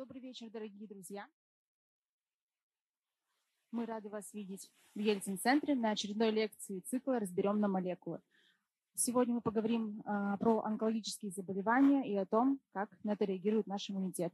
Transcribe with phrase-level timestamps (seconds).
[0.00, 1.28] Добрый вечер, дорогие друзья.
[3.70, 8.22] Мы рады вас видеть в Ельцин-центре на очередной лекции цикла «Разберем на молекулы».
[8.94, 13.90] Сегодня мы поговорим а, про онкологические заболевания и о том, как на это реагирует наш
[13.90, 14.32] иммунитет.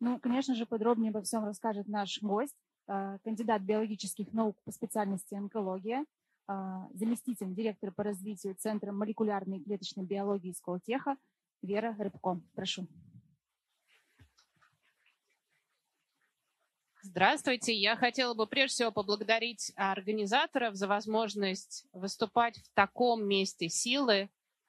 [0.00, 2.56] Ну, конечно же, подробнее обо всем расскажет наш гость,
[2.88, 6.06] а, кандидат биологических наук по специальности онкология,
[6.48, 11.16] а, заместитель директора по развитию Центра молекулярной и клеточной биологии Сколтеха
[11.62, 12.40] Вера Рыбко.
[12.56, 12.88] Прошу.
[17.10, 17.72] Здравствуйте.
[17.72, 24.28] Я хотела бы прежде всего поблагодарить организаторов за возможность выступать в таком месте силы.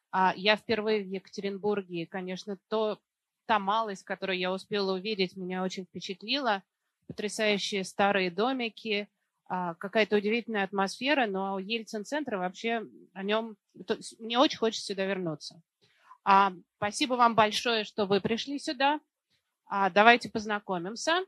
[0.10, 2.98] А, я впервые в Екатеринбурге, и, конечно, то,
[3.46, 6.64] та малость, которую я успела увидеть, меня очень впечатлила.
[7.08, 9.10] Потрясающие старые домики,
[9.50, 13.58] а, какая-то удивительная атмосфера, но Ельцин-центр вообще о нем...
[14.18, 15.62] Мне очень хочется сюда вернуться.
[16.24, 19.02] А, спасибо вам большое, что вы пришли сюда.
[19.70, 21.26] Давайте познакомимся.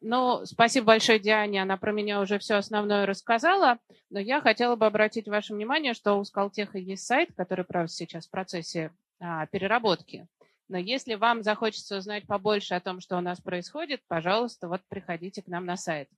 [0.00, 3.78] Ну, спасибо большое Диане, она про меня уже все основное рассказала,
[4.10, 8.28] но я хотела бы обратить ваше внимание, что у Скалтеха есть сайт, который, правда, сейчас
[8.28, 10.28] в процессе а, переработки.
[10.68, 15.42] Но если вам захочется узнать побольше о том, что у нас происходит, пожалуйста, вот приходите
[15.42, 16.08] к нам на сайт.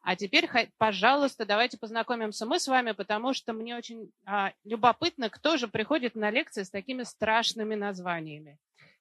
[0.00, 0.48] А теперь,
[0.78, 6.14] пожалуйста, давайте познакомимся мы с вами, потому что мне очень а, любопытно, кто же приходит
[6.14, 8.56] на лекции с такими страшными названиями.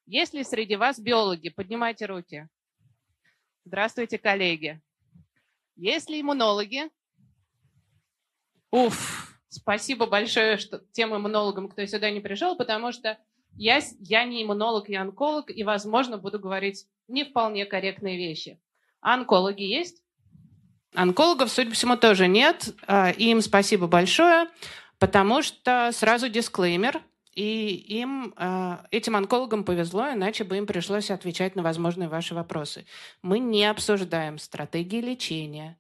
[0.06, 2.50] Если среди вас биологи, поднимайте руки.
[3.68, 4.80] Здравствуйте, коллеги.
[5.76, 6.84] Есть ли иммунологи?
[8.72, 13.18] Уф, спасибо большое что, тем иммунологам, кто сюда не пришел, потому что
[13.58, 18.58] я, я не иммунолог, я онколог, и, возможно, буду говорить не вполне корректные вещи.
[19.02, 20.02] А онкологи есть?
[20.96, 22.74] Онкологов, судя по всему, тоже нет.
[22.88, 24.48] А, им спасибо большое,
[24.98, 27.02] потому что сразу дисклеймер–
[27.38, 32.88] и им, а, этим онкологам повезло, иначе бы им пришлось отвечать на возможные ваши вопросы.
[33.22, 35.78] Мы не обсуждаем стратегии лечения,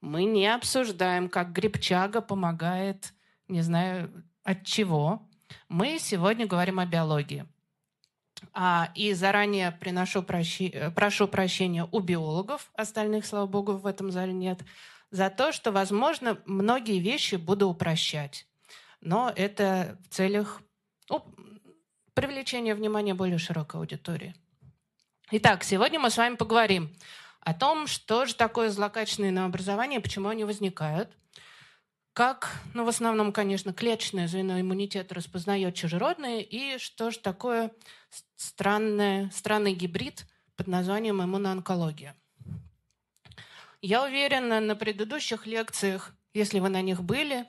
[0.00, 3.12] мы не обсуждаем, как грибчага помогает,
[3.48, 5.28] не знаю, от чего.
[5.68, 7.44] Мы сегодня говорим о биологии.
[8.52, 14.32] А, и заранее приношу прощи, прошу прощения у биологов, остальных, слава богу, в этом зале
[14.32, 14.60] нет,
[15.10, 18.46] за то, что, возможно, многие вещи буду упрощать.
[19.00, 20.62] Но это в целях
[21.10, 21.24] ну,
[22.14, 24.34] привлечение внимания более широкой аудитории.
[25.32, 26.96] Итак, сегодня мы с вами поговорим
[27.40, 31.10] о том, что же такое злокачественные новообразования, почему они возникают,
[32.12, 37.72] как, ну, в основном, конечно, клеточное звено иммунитета распознает чужеродные, и что же такое
[38.36, 42.16] странное, странный гибрид под названием иммуноонкология.
[43.82, 47.46] Я уверена, на предыдущих лекциях, если вы на них были,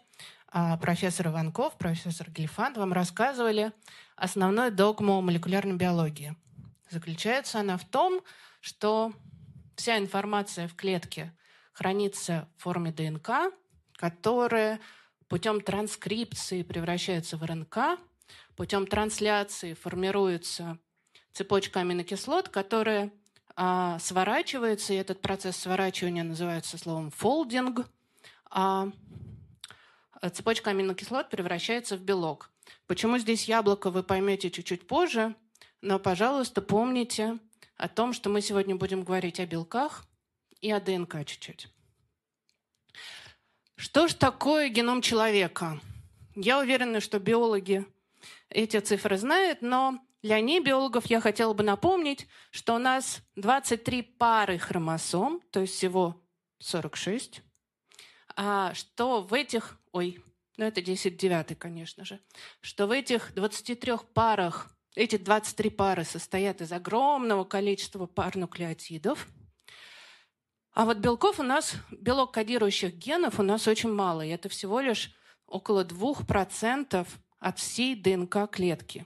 [0.81, 3.71] профессор Иванков, профессор Гельфанд вам рассказывали
[4.15, 6.35] основную догму молекулярной биологии.
[6.89, 8.21] Заключается она в том,
[8.59, 9.13] что
[9.75, 11.33] вся информация в клетке
[11.73, 13.53] хранится в форме ДНК,
[13.93, 14.79] которая
[15.27, 17.97] путем транскрипции превращается в РНК,
[18.55, 20.77] путем трансляции формируется
[21.33, 23.11] цепочка аминокислот, которая
[23.55, 27.87] а, сворачивается, и этот процесс сворачивания называется словом фолдинг.
[28.49, 28.91] А,
[30.29, 32.51] цепочка аминокислот превращается в белок.
[32.87, 35.35] Почему здесь яблоко, вы поймете чуть-чуть позже,
[35.81, 37.39] но, пожалуйста, помните
[37.75, 40.05] о том, что мы сегодня будем говорить о белках
[40.61, 41.69] и о ДНК чуть-чуть.
[43.75, 45.81] Что же такое геном человека?
[46.35, 47.85] Я уверена, что биологи
[48.49, 54.59] эти цифры знают, но для небиологов я хотела бы напомнить, что у нас 23 пары
[54.59, 56.21] хромосом, то есть всего
[56.59, 57.41] 46,
[58.35, 60.23] а что в этих ой,
[60.57, 62.19] ну это 10 девятый, конечно же,
[62.61, 69.27] что в этих 23 парах, эти 23 пары состоят из огромного количества пар нуклеотидов,
[70.73, 74.79] а вот белков у нас, белок кодирующих генов у нас очень мало, и это всего
[74.79, 75.13] лишь
[75.45, 77.07] около 2%
[77.39, 79.05] от всей ДНК клетки.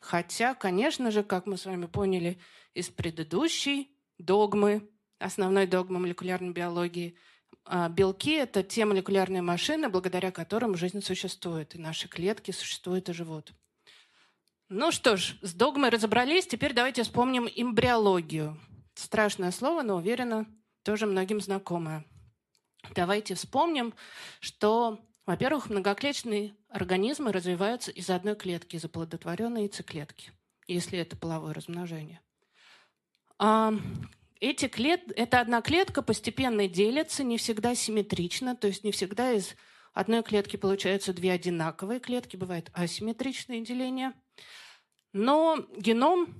[0.00, 2.40] Хотя, конечно же, как мы с вами поняли
[2.74, 4.88] из предыдущей догмы,
[5.18, 7.16] основной догмы молекулярной биологии–
[7.90, 13.52] белки– это те молекулярные машины, благодаря которым жизнь существует, и наши клетки существуют и живут.
[14.68, 18.58] Ну что ж, с догмой разобрались, теперь давайте вспомним эмбриологию.
[18.94, 20.46] Страшное слово, но уверена,
[20.82, 22.04] тоже многим знакомое.
[22.94, 23.94] Давайте вспомним,
[24.40, 30.32] что, во-первых, многоклеточные организмы развиваются из одной клетки, из оплодотворенной яйцеклетки,
[30.66, 32.20] если это половое размножение.
[33.38, 33.74] А
[34.42, 35.00] эти клет...
[35.14, 39.54] Эта одна клетка постепенно делится, не всегда симметрично, то есть не всегда из
[39.94, 44.12] одной клетки получаются две одинаковые клетки, бывает асимметричное деление.
[45.12, 46.34] Но геном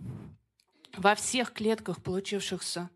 [0.96, 2.90] во всех клетках, получившихся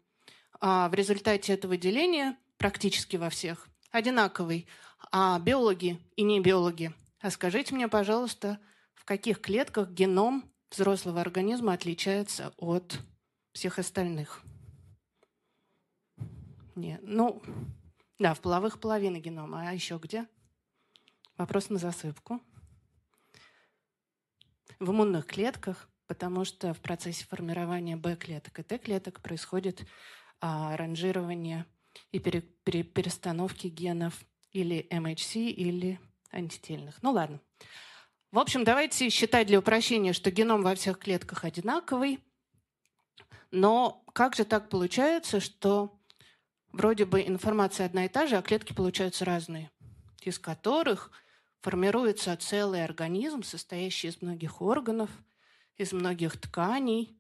[0.61, 4.67] а, в результате этого деления, практически во всех, одинаковый.
[5.13, 6.93] А биологи и не биологи.
[7.21, 8.59] А скажите мне, пожалуйста,
[8.95, 12.99] в каких клетках геном взрослого организма отличается от
[13.53, 14.43] всех остальных?
[16.77, 17.43] Нет, ну,
[18.19, 19.69] да, в половых половина генома.
[19.69, 20.27] А еще где?
[21.39, 22.41] Вопрос на засыпку.
[24.79, 29.87] В иммунных клетках, потому что в процессе формирования Б-клеток и Т-клеток происходит
[30.41, 31.65] а, ранжирование
[32.13, 34.23] и пере, пере, перестановки генов
[34.53, 35.99] или MHC, или
[36.31, 37.03] антительных.
[37.03, 37.41] Ну ладно.
[38.33, 42.19] В общем, давайте считать для упрощения, что геном во всех клетках одинаковый.
[43.51, 45.96] Но как же так получается, что
[46.73, 49.71] вроде бы информация одна и та же, а клетки получаются разные,
[50.23, 51.11] из которых
[51.61, 55.11] формируется целый организм, состоящий из многих органов,
[55.77, 57.19] из многих тканей,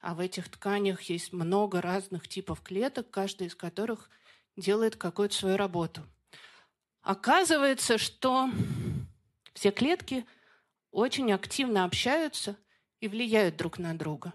[0.00, 4.10] а в этих тканях есть много разных типов клеток, каждая из которых
[4.56, 6.02] делает какую-то свою работу.
[7.02, 8.50] Оказывается, что
[9.54, 10.26] все клетки
[10.90, 12.56] очень активно общаются
[13.00, 14.32] и влияют друг на друга.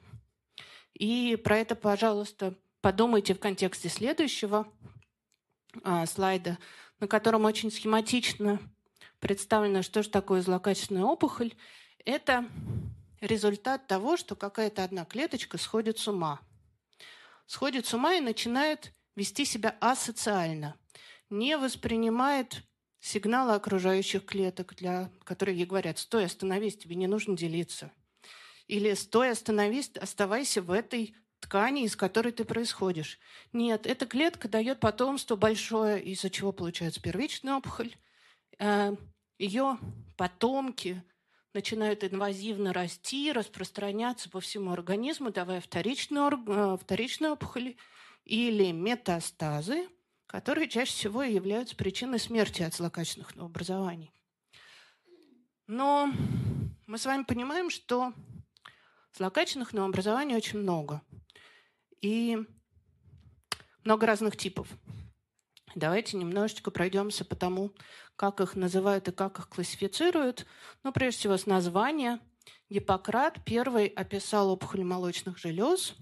[0.94, 4.68] И про это, пожалуйста, подумайте в контексте следующего
[5.84, 6.58] а, слайда,
[7.00, 8.60] на котором очень схематично
[9.20, 11.54] представлено, что же такое злокачественная опухоль.
[12.06, 12.46] Это
[13.22, 16.42] результат того, что какая-то одна клеточка сходит с ума.
[17.46, 20.76] Сходит с ума и начинает вести себя асоциально,
[21.30, 22.64] не воспринимает
[23.00, 27.92] сигналы окружающих клеток, для которые ей говорят, стой, остановись, тебе не нужно делиться.
[28.68, 33.20] Или стой, остановись, оставайся в этой ткани, из которой ты происходишь.
[33.52, 37.94] Нет, эта клетка дает потомство большое, из-за чего получается первичная опухоль.
[38.60, 38.96] Э,
[39.38, 39.78] Ее
[40.16, 41.04] потомки
[41.54, 47.76] начинают инвазивно расти, распространяться по всему организму, давая вторичные, э, вторичные опухоли
[48.24, 49.90] или метастазы,
[50.28, 54.14] которые чаще всего являются причиной смерти от злокачественных новообразований.
[55.68, 56.12] Но
[56.88, 58.14] мы с вами понимаем, что
[59.18, 61.02] злокачественных новообразований очень много.
[62.02, 62.38] И
[63.84, 64.68] много разных типов.
[65.76, 67.72] Давайте немножечко пройдемся по тому,
[68.16, 70.46] как их называют и как их классифицируют.
[70.84, 72.20] Ну, прежде всего, с названия.
[72.70, 75.96] Гиппократ первый описал опухоль молочных желез.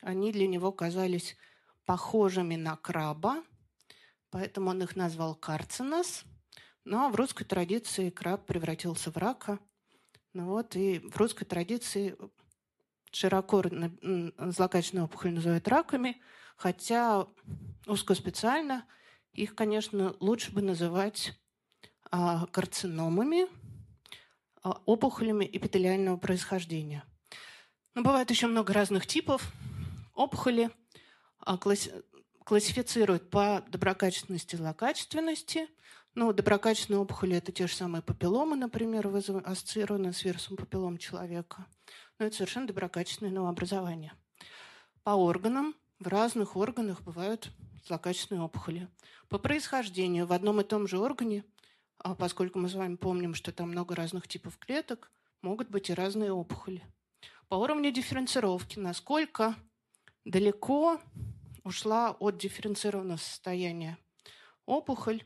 [0.00, 1.36] Они для него казались
[1.84, 3.42] похожими на краба,
[4.30, 6.24] поэтому он их назвал карцинос.
[6.84, 9.58] Но в русской традиции краб превратился в рака.
[10.32, 12.16] Ну вот, и в русской традиции
[13.16, 13.62] широко
[14.38, 16.20] злокачественную опухоль называют раками,
[16.56, 17.26] хотя
[17.86, 18.84] узкоспециально
[19.32, 21.34] их, конечно, лучше бы называть
[22.10, 23.46] а, карциномами,
[24.62, 27.04] а, опухолями эпителиального происхождения.
[27.94, 29.52] Но бывает еще много разных типов
[30.14, 30.70] опухоли–
[31.46, 31.58] а,
[32.44, 35.68] классифицируют по доброкачественности и злокачественности.
[36.16, 41.66] Ну, доброкачественные опухоли– это те же самые папилломы, например, ассоциированные с вирусом папиллом человека.
[42.18, 44.14] Но это совершенно доброкачественные новообразования.
[45.02, 47.50] По органам, в разных органах бывают
[47.86, 48.88] злокачественные опухоли.
[49.28, 51.44] По происхождению в одном и том же органе,
[51.98, 55.10] а поскольку мы с вами помним, что там много разных типов клеток,
[55.42, 56.82] могут быть и разные опухоли.
[57.48, 59.54] По уровню дифференцировки, насколько
[60.24, 61.00] далеко
[61.62, 63.98] ушла от дифференцированного состояния
[64.64, 65.22] опухоль,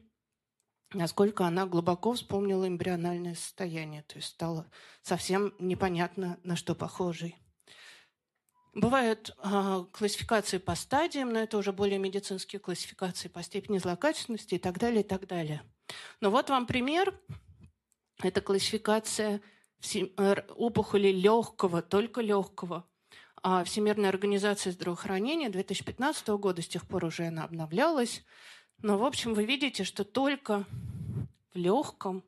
[0.92, 4.66] насколько она глубоко вспомнила эмбриональное состояние, то есть стало
[5.02, 7.36] совсем непонятно, на что похожей.
[8.72, 14.58] Бывают э, классификации по стадиям, но это уже более медицинские классификации по степени злокачественности и
[14.58, 15.62] так далее, и так далее.
[16.20, 17.18] Но вот вам пример.
[18.22, 19.40] Это классификация
[20.56, 22.86] опухоли легкого, только легкого
[23.42, 28.22] а Всемирная организация здравоохранения 2015 года, с тех пор уже она обновлялась.
[28.82, 30.66] Но, в общем, вы видите, что только
[31.52, 32.24] в легком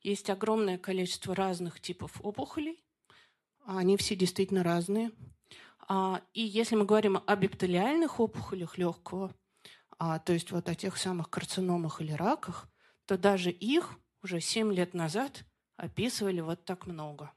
[0.00, 2.84] есть огромное количество разных типов опухолей.
[3.64, 5.10] Они все действительно разные.
[5.88, 9.34] А, и если мы говорим об эпителиальных опухолях легкого,
[9.98, 12.68] а, то есть вот о тех самых карциномах или раках,
[13.06, 15.44] то даже их уже 7 лет назад
[15.76, 17.32] описывали вот так много.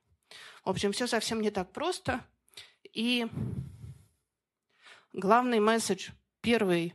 [0.63, 2.25] В общем, все совсем не так просто–
[2.93, 3.27] и
[5.13, 6.11] главный месседж
[6.41, 6.93] первой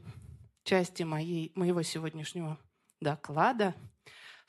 [0.65, 2.59] части моей, моего сегодняшнего
[3.01, 3.75] доклада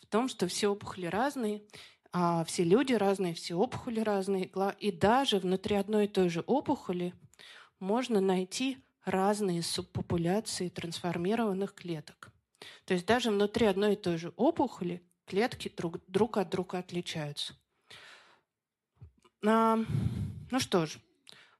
[0.01, 1.63] в том, что все опухоли разные,
[2.11, 7.13] а все люди разные, все опухоли разные, и даже внутри одной и той же опухоли
[7.79, 12.31] можно найти разные субпопуляции трансформированных клеток.
[12.85, 17.55] То есть даже внутри одной и той же опухоли клетки друг, друг от друга отличаются.
[19.45, 19.77] А,
[20.51, 20.97] ну что ж,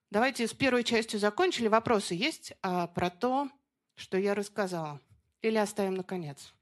[0.09, 1.67] давайте с первой частью закончили.
[1.67, 3.50] Вопросы есть а, про то,
[3.95, 5.01] что я рассказала?
[5.41, 6.53] Или оставим на конец?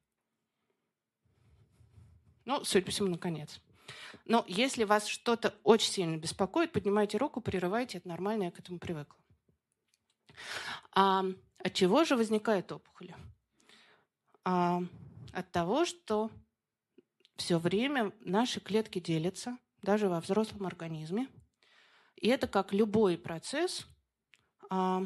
[2.45, 3.61] Ну, судя по всему, на конец.
[4.25, 8.79] Но если вас что-то очень сильно беспокоит, поднимайте руку, прерывайте, это нормально, я к этому
[8.79, 9.17] привыкла.
[10.91, 11.25] А,
[11.57, 13.13] от чего же возникает опухоль?
[14.45, 14.81] А,
[15.31, 16.31] от того, что
[17.35, 21.27] все время наши клетки делятся, даже во взрослом организме.
[22.15, 23.85] И это как любой процесс
[24.69, 25.05] а,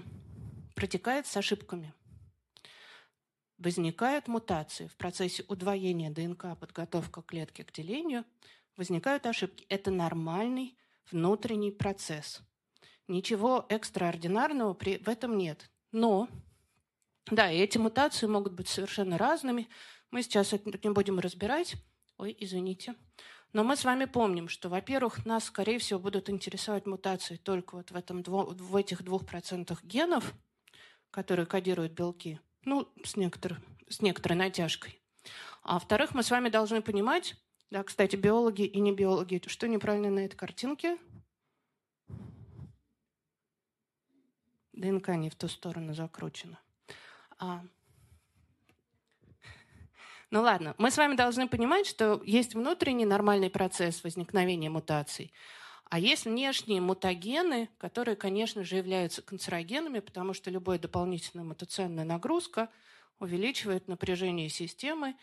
[0.75, 1.93] протекает с ошибками.
[3.57, 8.23] Возникают мутации в процессе удвоения ДНК, подготовка клетки к делению,
[8.75, 9.65] возникают ошибки.
[9.69, 10.77] Это нормальный
[11.11, 12.41] внутренний процесс.
[13.07, 15.71] Ничего экстраординарного при, в этом нет.
[15.91, 16.29] Но,
[17.31, 19.69] да, и эти мутации могут быть совершенно разными.
[20.11, 21.75] Мы сейчас это не будем разбирать.
[22.17, 22.95] Ой, извините.
[23.53, 27.91] Но мы с вами помним, что, во-первых, нас, скорее всего, будут интересовать мутации только вот
[27.91, 30.33] в, этом, в этих двух процентах генов,
[31.09, 35.01] которые кодируют белки, ну, с, некотор, с некоторой натяжкой.
[35.63, 37.35] А во-вторых, мы с вами должны понимать,
[37.71, 40.97] да, кстати, биологи и не биологи, что неправильно на этой картинке?
[44.73, 46.59] ДНК не в ту сторону закручена.
[47.39, 47.63] А,
[50.29, 55.31] ну ладно, мы с вами должны понимать, что есть внутренний нормальный процесс возникновения мутаций,
[55.89, 62.69] а есть внешние мутагены, которые, конечно же, являются канцерогенами, потому что любая дополнительная мутационная нагрузка
[63.19, 65.15] увеличивает напряжение системы,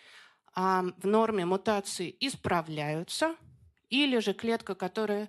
[0.55, 3.37] а в норме мутации исправляются,
[3.91, 5.29] или же клетка, которая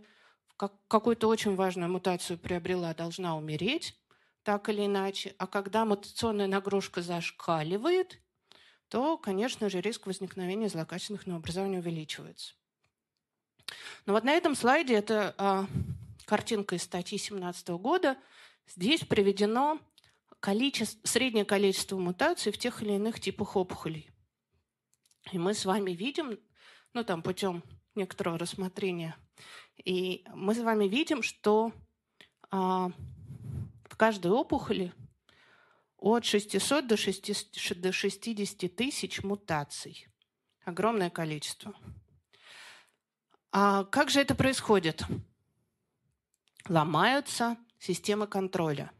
[0.88, 4.00] какую-то очень важную мутацию приобрела, должна умереть,
[4.44, 5.36] так или иначе.
[5.38, 8.22] А когда мутационная нагрузка зашкаливает,
[8.88, 12.54] то, конечно же, риск возникновения злокачественных новообразований увеличивается.
[14.06, 15.66] Но вот на этом слайде это а,
[16.26, 18.18] картинка из статьи 2017 года.
[18.68, 19.80] Здесь приведено
[20.40, 24.10] количество, среднее количество мутаций в тех или иных типах опухолей.
[25.32, 26.40] И мы с вами видим,
[26.94, 27.64] ну там путем
[27.96, 29.18] некоторого рассмотрения,
[29.84, 31.74] и мы с вами видим, что
[32.52, 32.92] а,
[33.86, 34.94] в каждой опухоли
[35.98, 40.08] от 600 до 60 тысяч мутаций.
[40.64, 41.74] Огромное количество.
[43.58, 45.02] А как же это происходит?
[46.68, 48.92] Ломаются системы контроля.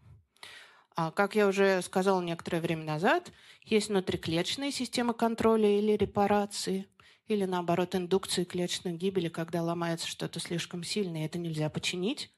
[0.96, 3.34] А, как я уже сказала некоторое время назад,
[3.64, 6.88] есть внутриклеточные системы контроля или репарации,
[7.28, 12.32] или наоборот индукции клеточной гибели, когда ломается что-то слишком сильно, и это нельзя починить.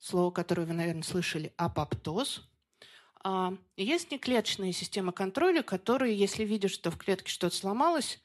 [0.00, 2.42] Слово, которое вы, наверное, слышали, апоптоз–
[3.24, 8.20] а, есть неклеточные системы контроля, которые, если видят, что в клетке что-то сломалось,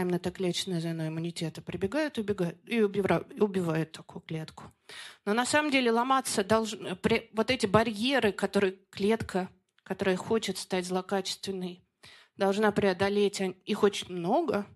[0.00, 4.72] а именно это клеточное звено иммунитета, прибегают убегают, и убивают, и убивают такую клетку.
[5.26, 6.96] Но на самом деле ломаться должны...
[7.34, 9.50] Вот эти барьеры, которые клетка,
[9.82, 11.84] которая хочет стать злокачественной,
[12.36, 14.66] должна преодолеть, их очень много,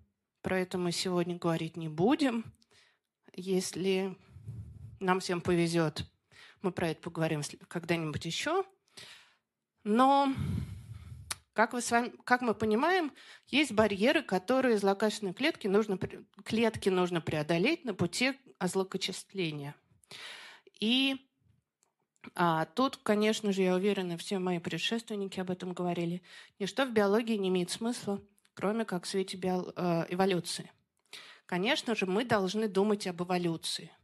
[0.43, 2.53] про это мы сегодня говорить не будем.
[3.33, 4.15] Если
[4.99, 6.05] нам всем повезет,
[6.61, 8.63] мы про это поговорим когда-нибудь еще.
[9.83, 10.35] Но,
[11.55, 13.13] как, вы с вами, как мы понимаем,
[13.47, 15.97] есть барьеры, которые злокачественные клетки нужно,
[16.43, 19.73] клетки нужно преодолеть на пути озлокочисления.
[20.79, 21.15] И
[22.35, 26.21] а, тут, конечно же, я уверена, все мои предшественники об этом говорили,
[26.59, 28.21] ничто в биологии не имеет смысла,
[28.53, 30.71] кроме как в свете био, э, эволюции.
[31.45, 33.91] Конечно же, мы должны думать об эволюции–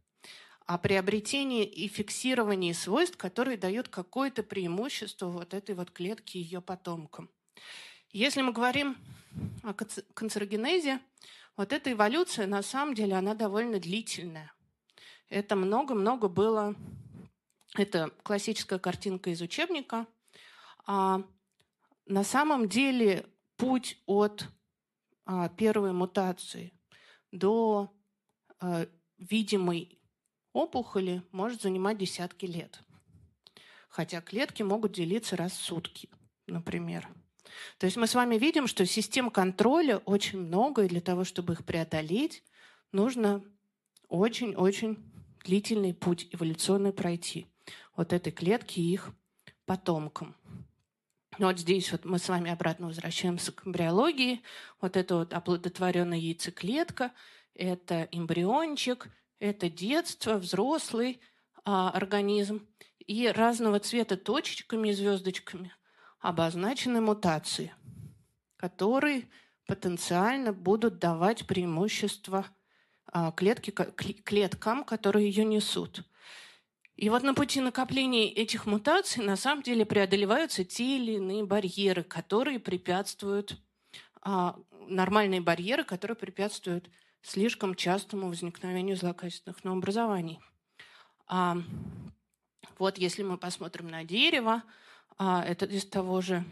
[0.66, 7.30] о приобретении и фиксировании свойств, которые дают какое-то преимущество вот этой вот клетке ее потомкам.
[8.12, 8.98] Если мы говорим
[9.64, 11.00] о канцерогенезе,
[11.58, 14.52] вот эта эволюция, на самом деле, она довольно длительная.
[15.30, 16.76] Это много-много было...
[17.76, 20.06] Это классическая картинка из учебника.
[20.86, 21.24] А
[22.06, 24.46] на самом деле путь от
[25.26, 26.74] а, первой мутации
[27.32, 27.94] до
[28.60, 30.00] а, видимой
[30.52, 32.82] опухоли может занимать десятки лет.
[33.88, 36.10] Хотя клетки могут делиться раз в сутки,
[36.48, 37.08] например.
[37.78, 41.54] То есть мы с вами видим, что систем контроля очень много, и для того, чтобы
[41.54, 42.44] их преодолеть,
[42.92, 43.44] нужно
[44.08, 45.00] очень-очень
[45.44, 47.48] длительный путь эволюционный пройти
[47.96, 49.12] вот этой клетки и их
[49.66, 50.36] потомкам.
[51.38, 54.42] Вот здесь вот мы с вами обратно возвращаемся к эмбриологии.
[54.82, 57.12] Вот это вот оплодотворенная яйцеклетка,
[57.56, 59.08] это эмбриончик–
[59.40, 61.20] это детство, взрослый
[61.66, 62.68] а, организм
[63.00, 65.74] и разного цвета точечками и звездочками
[66.22, 67.74] обозначены мутации,
[68.56, 69.28] которые
[69.68, 72.46] потенциально будут давать преимущество
[73.08, 76.04] а, клетки, клеткам, которые ее несут.
[76.96, 82.04] И вот на пути накопления этих мутаций на самом деле преодолеваются те или иные барьеры,
[82.04, 83.60] которые препятствуют,
[84.22, 84.56] а,
[84.88, 86.90] нормальные барьеры, которые препятствуют
[87.24, 90.40] слишком частому возникновению злокачественных новообразований.
[91.26, 91.58] А,
[92.78, 94.64] вот если мы посмотрим на дерево,
[95.22, 96.44] это из того же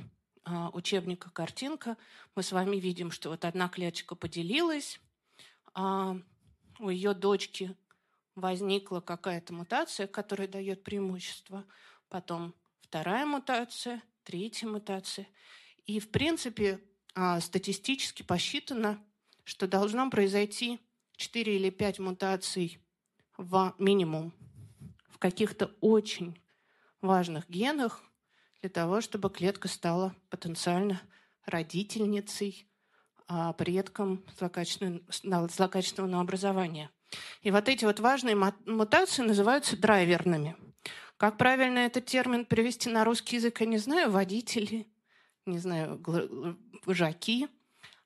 [0.44, 1.98] а, учебника картинка,
[2.36, 5.00] мы с вами видим, что вот одна клеточка поделилась,
[5.74, 6.16] а,
[6.78, 7.76] у ее дочки
[8.36, 11.66] возникла какая-то мутация, которая дает преимущество,
[12.10, 15.28] потом вторая мутация, третья мутация.
[15.88, 16.80] И, в принципе,
[17.16, 19.04] а, статистически посчитано,
[19.46, 20.80] что должно произойти
[21.16, 22.80] 4 или 5 мутаций
[23.36, 24.32] в минимум
[25.10, 26.40] в каких-то очень
[27.02, 28.04] важных генах
[28.62, 31.02] для того, чтобы клетка стала потенциально
[31.46, 32.68] родительницей,
[33.28, 36.90] а предком злокачественного, образования.
[37.42, 38.36] И вот эти вот важные
[38.66, 40.56] мутации называются драйверными.
[41.18, 44.12] Как правильно этот термин перевести на русский язык, я не знаю.
[44.12, 44.88] Водители,
[45.46, 46.02] не знаю,
[46.86, 47.50] вожаки.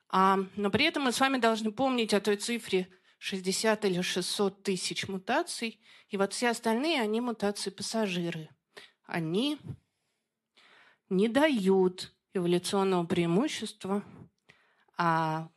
[0.10, 2.88] А, но при этом мы с вами должны помнить о той цифре
[3.20, 5.80] 60 или 600 тысяч мутаций.
[6.10, 8.50] И вот все остальные, они мутации пассажиры.
[9.06, 9.60] Они
[11.16, 14.04] не дают эволюционного преимущества
[14.98, 15.50] а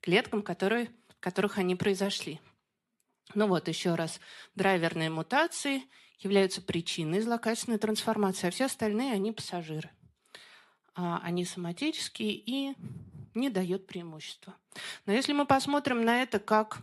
[0.00, 2.40] клеткам, которые, в которых они произошли.
[3.34, 4.20] Ну вот, еще раз,
[4.54, 5.84] драйверные мутации
[6.18, 9.90] являются причиной злокачественной трансформации, а все остальные, они пассажиры.
[10.94, 12.74] А, они соматические и
[13.34, 14.54] не дают преимущества.
[15.06, 16.82] Но если мы посмотрим на это как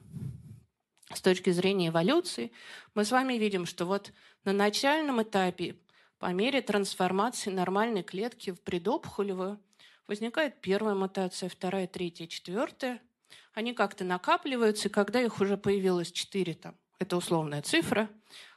[1.14, 2.52] с точки зрения эволюции,
[2.96, 4.12] мы с вами видим, что вот
[4.46, 5.76] на начальном этапе,
[6.20, 9.60] по мере трансформации нормальной клетки в предопухолевую,
[10.08, 13.02] возникает первая мутация, вторая, третья, четвертая–
[13.54, 18.10] они как-то накапливаются, и когда их уже появилось 4, там, это условная цифра,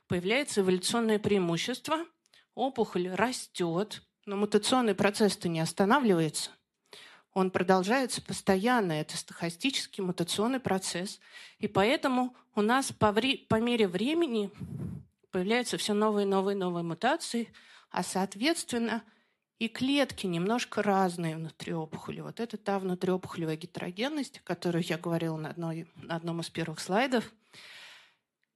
[0.06, 2.04] появляется эволюционное преимущество,
[2.54, 6.50] опухоль растет, но мутационный процесс-то не останавливается.
[7.34, 11.18] Он продолжается постоянно, это стохастический мутационный процесс.
[11.58, 14.50] И поэтому у нас по, вре- по мере времени
[15.32, 17.52] появляются все новые, новые, новые мутации,
[17.90, 19.02] а соответственно
[19.58, 22.20] и клетки немножко разные внутри опухоли.
[22.20, 26.80] Вот это та внутриопухолевая гетерогенность, о которой я говорила на, одной, на одном из первых
[26.80, 27.32] слайдов.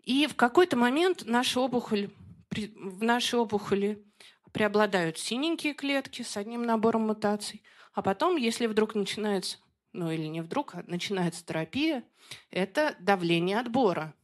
[0.02, 2.10] И в какой-то момент наша опухоль,
[2.50, 4.04] в нашей опухоли
[4.52, 7.62] преобладают синенькие клетки с одним набором мутаций,
[7.92, 9.58] а потом, если вдруг начинается,
[9.92, 12.04] ну или не вдруг, а начинается терапия,
[12.50, 14.14] это давление отбора.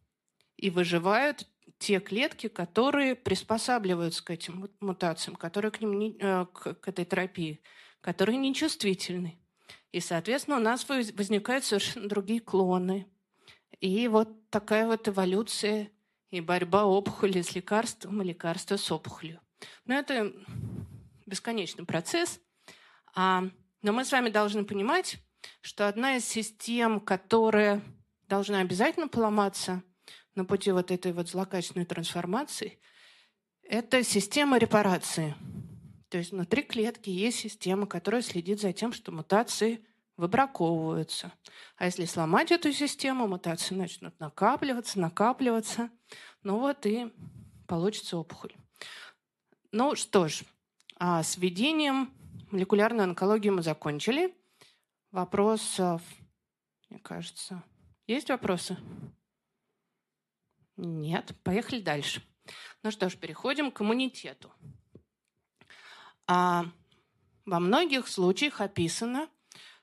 [0.56, 1.46] И выживают
[1.82, 7.04] те клетки, которые приспосабливаются к этим мутациям, которые к, ним не, э, к, к этой
[7.04, 7.60] терапии,
[8.00, 9.40] которые нечувствительны.
[9.90, 13.08] И, соответственно, у нас возникают совершенно другие клоны.
[13.80, 15.90] И вот такая вот эволюция
[16.30, 19.40] и борьба опухоли с лекарством и лекарства с опухолью.
[19.84, 20.32] Но это
[21.26, 22.40] бесконечный процесс.
[23.16, 23.42] А,
[23.82, 25.18] но мы с вами должны понимать,
[25.60, 27.82] что одна из систем, которая
[28.28, 29.82] должна обязательно поломаться–
[30.34, 32.78] на пути вот этой вот злокачественной трансформации,
[33.62, 35.34] это система репарации.
[36.08, 39.84] То есть внутри клетки есть система, которая следит за тем, что мутации
[40.16, 41.32] выбраковываются.
[41.76, 45.90] А если сломать эту систему, мутации начнут накапливаться, накапливаться.
[46.42, 47.10] Ну вот и
[47.66, 48.54] получится опухоль.
[49.70, 50.42] Ну что ж,
[50.98, 52.12] а с введением
[52.50, 54.34] молекулярной онкологии мы закончили.
[55.10, 56.02] Вопросов,
[56.90, 57.62] мне кажется,
[58.06, 58.76] есть вопросы?
[60.76, 62.22] Нет, поехали дальше.
[62.82, 64.52] Ну что ж, переходим к иммунитету.
[66.26, 66.64] А,
[67.44, 69.28] во многих случаях описано,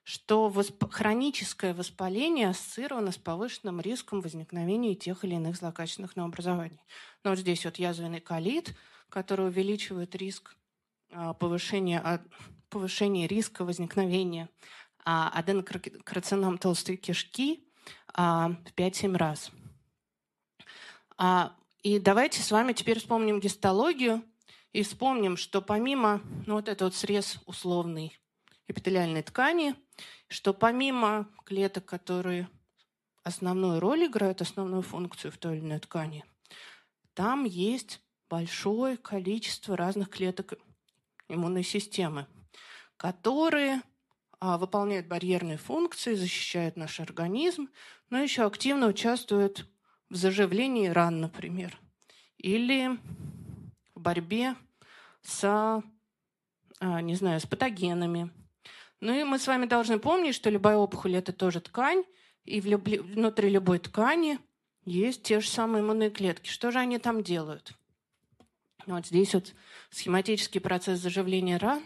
[0.04, 0.92] что восп...
[0.92, 6.82] хроническое воспаление ассоциировано с повышенным риском возникновения тех или иных злокачественных новообразований.
[7.24, 8.76] Но вот здесь вот язвенный колит,
[9.10, 10.56] который увеличивает риск
[11.12, 12.24] а, повышения,
[12.70, 14.50] повышения риска возникновения
[15.06, 17.68] а, аденокарцином толстой кишки
[18.14, 19.52] а, в 5-7 раз.
[21.22, 21.54] А,
[21.84, 24.24] и давайте с вами теперь вспомним гистологию
[24.72, 28.18] и вспомним, что помимо, ну вот этот вот срез условный
[28.70, 29.76] эпителиальной ткани,
[30.30, 32.48] что помимо клеток, которые
[33.22, 36.24] основную роль играют, основную функцию в той или иной ткани,
[37.14, 40.54] там есть большое количество разных клеток
[41.28, 42.28] иммунной системы,
[42.96, 43.82] которые
[44.40, 47.68] а, выполняют барьерные функции, защищают наш организм,
[48.10, 49.68] но еще активно участвуют
[50.10, 51.80] в заживлении ран, например,
[52.38, 52.98] или
[53.96, 54.56] в борьбе
[55.22, 55.44] с,
[56.80, 58.32] а, не знаю, с патогенами.
[59.02, 62.04] Ну и мы с вами должны помнить, что любая опухоль– это тоже ткань,
[62.44, 64.40] и внутри любой ткани
[64.86, 66.50] есть те же самые иммунные клетки.
[66.50, 67.74] Что же они там делают?
[68.88, 69.54] Вот здесь вот
[69.92, 71.84] схематический процесс заживления ран.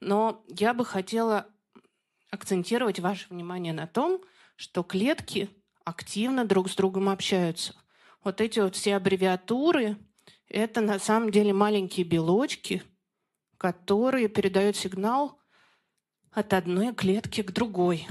[0.00, 1.48] Но я бы хотела
[2.30, 4.20] акцентировать ваше внимание на том,
[4.56, 5.48] что клетки
[5.84, 7.74] активно друг с другом общаются.
[8.22, 9.96] Вот эти вот все аббревиатуры–
[10.48, 12.82] это на самом деле маленькие белочки,
[13.58, 15.38] которые передают сигнал
[16.30, 18.06] от одной клетки к другой.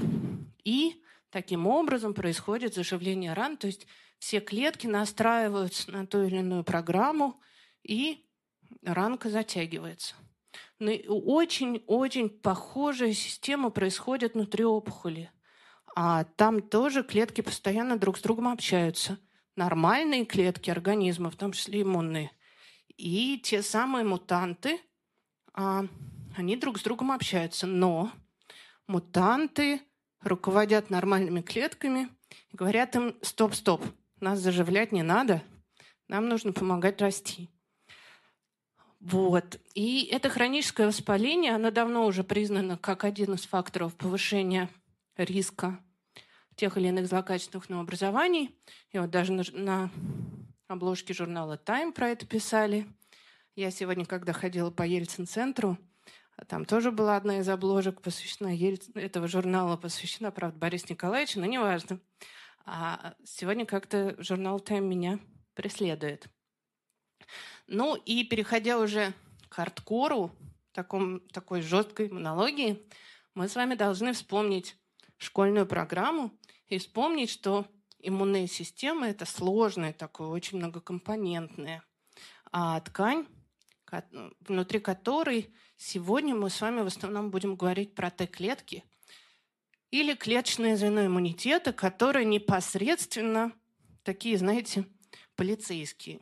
[0.64, 3.86] И таким образом происходит заживление ран, то есть
[4.18, 7.40] все клетки настраиваются на ту или иную программу,
[7.82, 8.24] и
[8.82, 10.14] ранка затягивается.
[10.78, 15.30] Очень-очень похожая система происходит внутри опухоли.
[15.94, 19.18] А там тоже клетки постоянно друг с другом общаются.
[19.56, 22.32] Нормальные клетки организма, в том числе иммунные.
[22.96, 24.80] И те самые мутанты,
[25.52, 25.86] а,
[26.36, 27.66] они друг с другом общаются.
[27.66, 28.10] Но
[28.88, 29.80] мутанты
[30.20, 32.08] руководят нормальными клетками
[32.50, 33.84] и говорят им, стоп-стоп,
[34.18, 35.42] нас заживлять не надо,
[36.08, 37.50] нам нужно помогать расти.
[38.98, 39.60] Вот.
[39.74, 44.70] И это хроническое воспаление, оно давно уже признано как один из факторов повышения
[45.16, 45.80] риска
[46.56, 48.56] тех или иных злокачественных новообразований.
[48.90, 49.90] И вот даже на, на
[50.68, 52.86] обложке журнала Time про это писали.
[53.56, 55.78] Я сегодня, когда ходила по Ельцин-центру,
[56.48, 61.46] там тоже была одна из обложек, посвящена Ельцин, этого журнала, посвящена, правда, Борису Николаевичу, но
[61.46, 62.00] неважно.
[62.66, 65.20] А сегодня как-то журнал Time меня
[65.54, 66.26] преследует.
[67.66, 69.12] Ну и переходя уже
[69.48, 70.32] к хардкору,
[70.72, 72.82] таком, такой жесткой монологии,
[73.34, 74.76] мы с вами должны вспомнить
[75.24, 76.32] школьную программу
[76.68, 77.66] и вспомнить, что
[77.98, 81.82] иммунная система– это сложная, такое, очень многокомпонентная
[82.56, 83.26] а ткань,
[84.46, 88.84] внутри которой сегодня мы с вами в основном будем говорить про Т-клетки
[89.90, 93.52] или клеточное звено иммунитета, которые непосредственно
[94.04, 94.86] такие, знаете,
[95.34, 96.20] полицейские,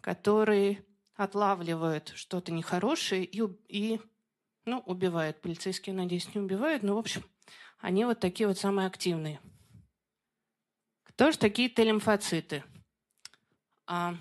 [0.00, 0.84] которые
[1.16, 4.00] отлавливают что-то нехорошее и, и
[4.64, 5.42] ну, убивают.
[5.42, 7.24] Полицейские, надеюсь, не убивают, но, в общем,
[7.84, 9.40] они вот такие вот самые активные.
[11.02, 12.64] Кто же такие Т-лимфоциты?
[13.86, 14.14] А,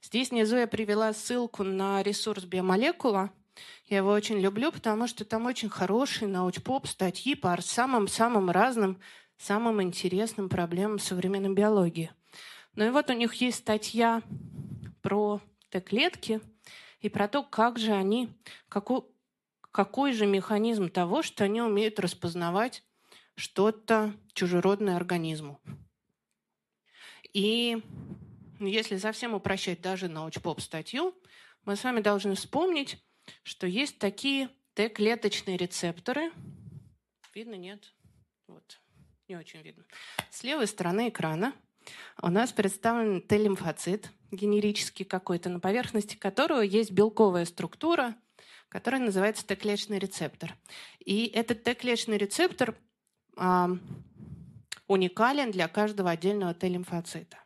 [0.00, 3.32] Здесь внизу я привела ссылку на ресурс биомолекула.
[3.86, 9.00] Я его очень люблю, потому что там очень хорошие научпоп статьи по самым-самым разным,
[9.36, 12.12] самым интересным проблемам современной биологии.
[12.76, 14.22] Ну и вот у них есть статья
[15.02, 16.40] про Т-клетки
[17.00, 18.28] и про то, как же они,
[18.68, 19.02] какой,
[19.76, 22.82] какой же механизм того, что они умеют распознавать
[23.34, 25.60] что-то чужеродное организму.
[27.34, 27.82] И
[28.58, 31.14] если совсем упрощать даже научпоп статью,
[31.66, 33.04] мы с вами должны вспомнить,
[33.42, 36.32] что есть такие Т-клеточные рецепторы.
[37.34, 37.92] Видно, нет?
[38.48, 38.80] Вот,
[39.28, 39.84] не очень видно.
[40.30, 41.52] С левой стороны экрана
[42.22, 48.16] у нас представлен Т-лимфоцит, генерический какой-то, на поверхности которого есть белковая структура,
[48.76, 50.54] которая называется Т-клеточный рецептор.
[50.98, 52.76] И этот Т-клеточный рецептор
[53.34, 53.70] а,
[54.86, 57.38] уникален для каждого отдельного Т-лимфоцита.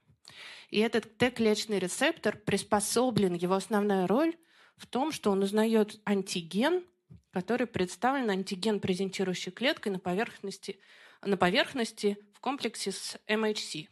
[0.70, 4.34] И этот Т-клеточный рецептор приспособлен, его основная роль
[4.76, 6.82] в том, что он узнает антиген,
[7.30, 10.80] который представлен антиген, презентирующей клеткой на поверхности,
[11.22, 13.86] на поверхности в комплексе с MHC.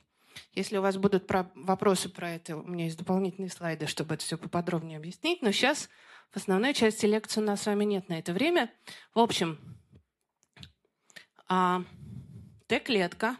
[0.55, 4.25] Если у вас будут про вопросы про это, у меня есть дополнительные слайды, чтобы это
[4.25, 5.41] все поподробнее объяснить.
[5.41, 5.89] Но сейчас
[6.31, 8.73] в основной части лекции у нас с вами нет на это время.
[9.15, 9.59] В общем,
[11.47, 11.83] а,
[12.67, 13.37] Т-клетка,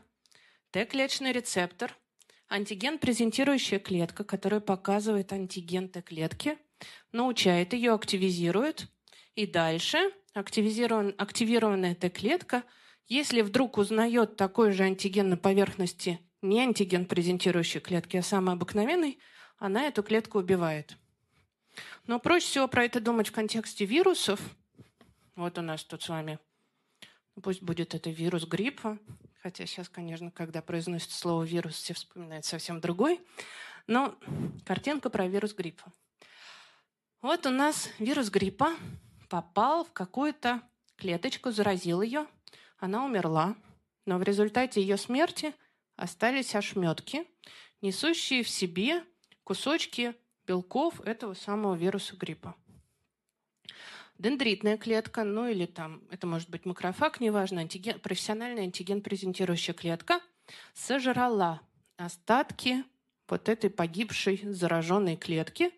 [0.71, 1.95] Т-клеточный рецептор–
[2.49, 6.57] Антиген– презентирующая клетка, которая показывает антиген Т-клетки,
[7.13, 8.89] научает ее, активизирует,
[9.35, 9.99] и дальше
[10.33, 12.65] активизирован, активированная Т-клетка,
[13.07, 19.19] если вдруг узнает такой же антиген на поверхности не антиген презентирующей клетки, а самый обыкновенный,
[19.59, 20.97] она эту клетку убивает.
[22.09, 24.41] Но проще всего про это думать в контексте вирусов.
[25.37, 26.39] Вот у нас тут с вами,
[27.43, 28.99] пусть будет это вирус гриппа,
[29.43, 33.21] хотя сейчас, конечно, когда произносят слово «вирус», все вспоминают совсем другой.
[33.87, 34.19] Но
[34.65, 35.93] картинка про вирус гриппа.
[37.21, 38.75] Вот у нас вирус гриппа
[39.29, 40.63] попал в какую-то
[40.97, 42.27] клеточку, заразил ее,
[42.79, 43.55] она умерла,
[44.07, 45.55] но в результате ее смерти
[45.97, 47.27] остались ошметки,
[47.83, 49.05] несущие в себе
[49.45, 50.15] кусочки
[50.49, 52.57] белков этого самого вируса гриппа
[54.19, 60.21] дендритная клетка, ну или там, это может быть макрофаг, неважно, антиген, профессиональная антиген-презентирующая клетка,
[60.75, 61.61] сожрала
[61.97, 62.85] остатки
[63.29, 65.71] вот этой погибшей зараженной клетки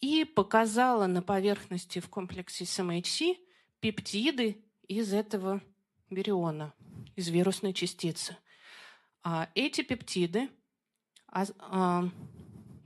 [0.00, 3.38] и показала на поверхности в комплексе МХС
[3.80, 5.62] пептиды из этого
[6.10, 6.72] вириона,
[7.14, 8.36] из вирусной частицы.
[9.22, 10.48] А эти пептиды,
[11.28, 12.08] а, а,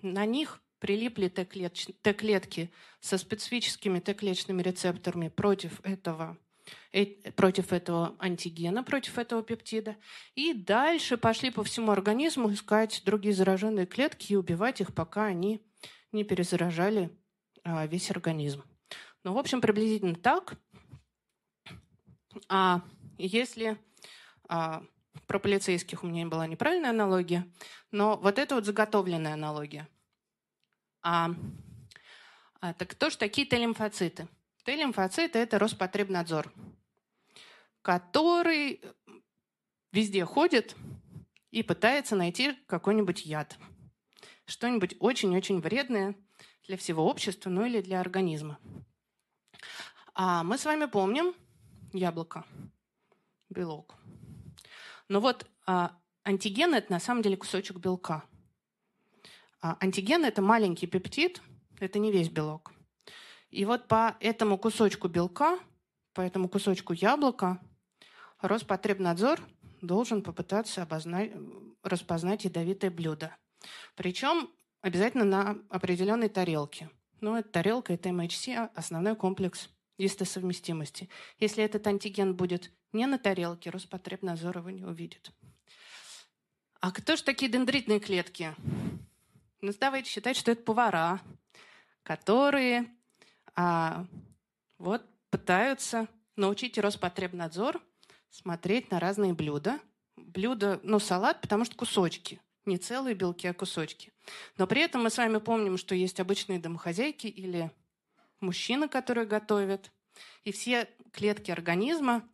[0.02, 6.36] на них прилипли Т-клетки со специфическими Т-клеточными рецепторами против этого,
[6.92, 9.96] э, против этого антигена, против этого пептида.
[10.34, 15.60] И дальше пошли по всему организму искать другие зараженные клетки и убивать их, пока они
[16.12, 17.10] не перезаражали
[17.62, 18.64] а, весь организм.
[19.22, 20.54] Ну, в общем, приблизительно так.
[22.48, 22.82] А
[23.18, 23.76] если
[24.48, 24.82] а,
[25.26, 27.46] про полицейских у меня была неправильная аналогия,
[27.90, 29.88] но вот это вот заготовленная аналогия.
[31.02, 31.30] А,
[32.60, 34.28] а, так кто же такие Т-лимфоциты?
[34.64, 36.52] Т-лимфоциты– это Роспотребнадзор,
[37.82, 38.82] который
[39.92, 40.76] везде ходит
[41.50, 43.56] и пытается найти какой-нибудь яд.
[44.44, 46.14] Что-нибудь очень-очень вредное
[46.66, 48.58] для всего общества, ну или для организма.
[50.14, 51.34] А мы с вами помним
[51.92, 52.44] яблоко,
[53.48, 53.94] белок.
[55.08, 58.24] Но вот а, антиген– это на самом деле кусочек белка.
[59.62, 61.42] А антиген– это маленький пептид,
[61.80, 62.72] это не весь белок.
[63.50, 65.58] И вот по этому кусочку белка,
[66.14, 67.60] по этому кусочку яблока
[68.40, 69.40] Роспотребнадзор
[69.82, 71.32] должен попытаться обознать,
[71.82, 73.36] распознать ядовитое блюдо.
[73.96, 74.48] Причем
[74.80, 76.90] обязательно на определенной тарелке.
[77.20, 79.68] Ну, эта тарелка– это MHC, основной комплекс
[79.98, 81.10] гистосовместимости.
[81.38, 85.30] Если этот антиген будет не на тарелке, Роспотребнадзор его не увидит.
[86.80, 88.54] А кто же такие дендритные клетки?
[89.62, 91.20] Ну, давайте считать, что это повара,
[92.02, 92.90] которые
[93.54, 94.06] а,
[94.78, 97.82] вот пытаются научить Роспотребнадзор
[98.30, 99.78] смотреть на разные блюда.
[100.16, 102.40] Блюда, ну, салат, потому что кусочки.
[102.64, 104.14] Не целые белки, а кусочки.
[104.56, 107.70] Но при этом мы с вами помним, что есть обычные домохозяйки или
[108.40, 109.92] мужчины, которые готовят.
[110.44, 112.26] И все клетки организма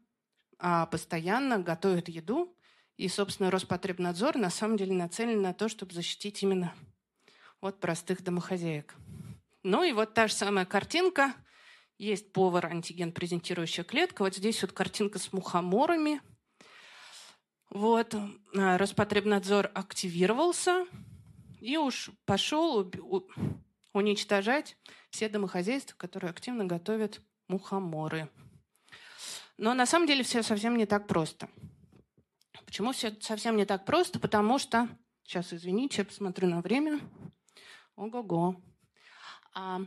[0.58, 2.56] а, постоянно готовят еду.
[2.96, 6.72] И, собственно, Роспотребнадзор на самом деле нацелен на то, чтобы защитить именно
[7.66, 8.94] от простых домохозяек.
[9.62, 11.34] Ну и вот та же самая картинка.
[11.98, 14.22] Есть повар, антиген, презентирующая клетка.
[14.22, 16.20] Вот здесь вот картинка с мухоморами.
[17.70, 18.14] Вот.
[18.56, 20.86] А, Роспотребнадзор активировался
[21.60, 22.92] и уж пошел
[23.92, 24.76] уничтожать
[25.10, 28.28] все домохозяйства, которые активно готовят мухоморы.
[29.56, 31.48] Но на самом деле все совсем не так просто.
[32.66, 34.20] Почему все совсем не так просто?
[34.20, 34.88] Потому что...
[35.22, 37.00] Сейчас, извините, я посмотрю на время.
[37.96, 38.56] Ого-го.
[39.54, 39.80] А,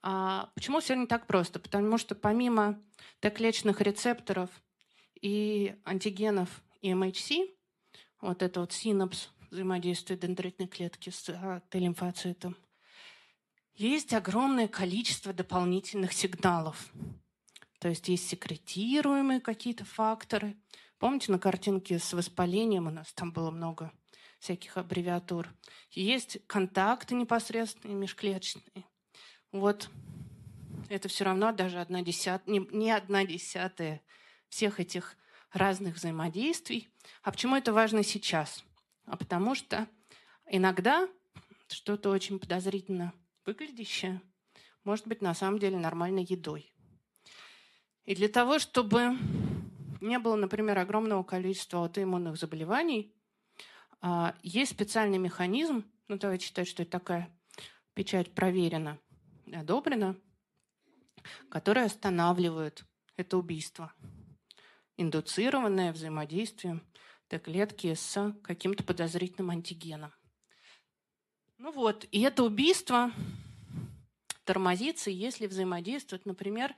[0.00, 1.58] а, почему все не так просто?
[1.58, 2.80] Потому что помимо
[3.20, 4.50] Т-клеточных рецепторов
[5.20, 7.52] и антигенов и MHC,
[8.20, 12.56] вот это вот синапс, взаимодействие дендритной клетки с а, Т-лимфоцитом,
[13.74, 16.92] есть огромное количество дополнительных сигналов.
[17.80, 20.56] То есть есть секретируемые какие-то факторы.
[20.98, 23.92] Помните, на картинке с воспалением у нас там было много
[24.46, 25.52] всяких аббревиатур.
[25.90, 28.84] Есть контакты непосредственные, межклеточные.
[29.50, 29.90] Вот
[30.88, 34.02] это все равно даже одна десятая, не, не одна десятая
[34.48, 35.16] всех этих
[35.50, 36.88] разных взаимодействий.
[37.22, 38.64] А почему это важно сейчас?
[39.04, 39.88] А потому что
[40.48, 41.08] иногда
[41.66, 43.12] что-то очень подозрительно
[43.44, 44.20] выглядящее
[44.84, 46.72] может быть на самом деле нормальной едой.
[48.04, 49.18] И для того, чтобы
[50.00, 53.12] не было, например, огромного количества аутоиммунных заболеваний,
[54.42, 57.30] есть специальный механизм, ну давайте считать, что это такая
[57.94, 58.98] печать проверена,
[59.52, 60.16] одобрена,
[61.48, 62.84] которая останавливает
[63.16, 63.92] это убийство,
[64.96, 66.82] индуцированное взаимодействием
[67.28, 70.12] Т-клетки с каким-то подозрительным антигеном.
[71.58, 73.10] Ну вот, и это убийство
[74.44, 76.74] тормозится, если взаимодействует, например,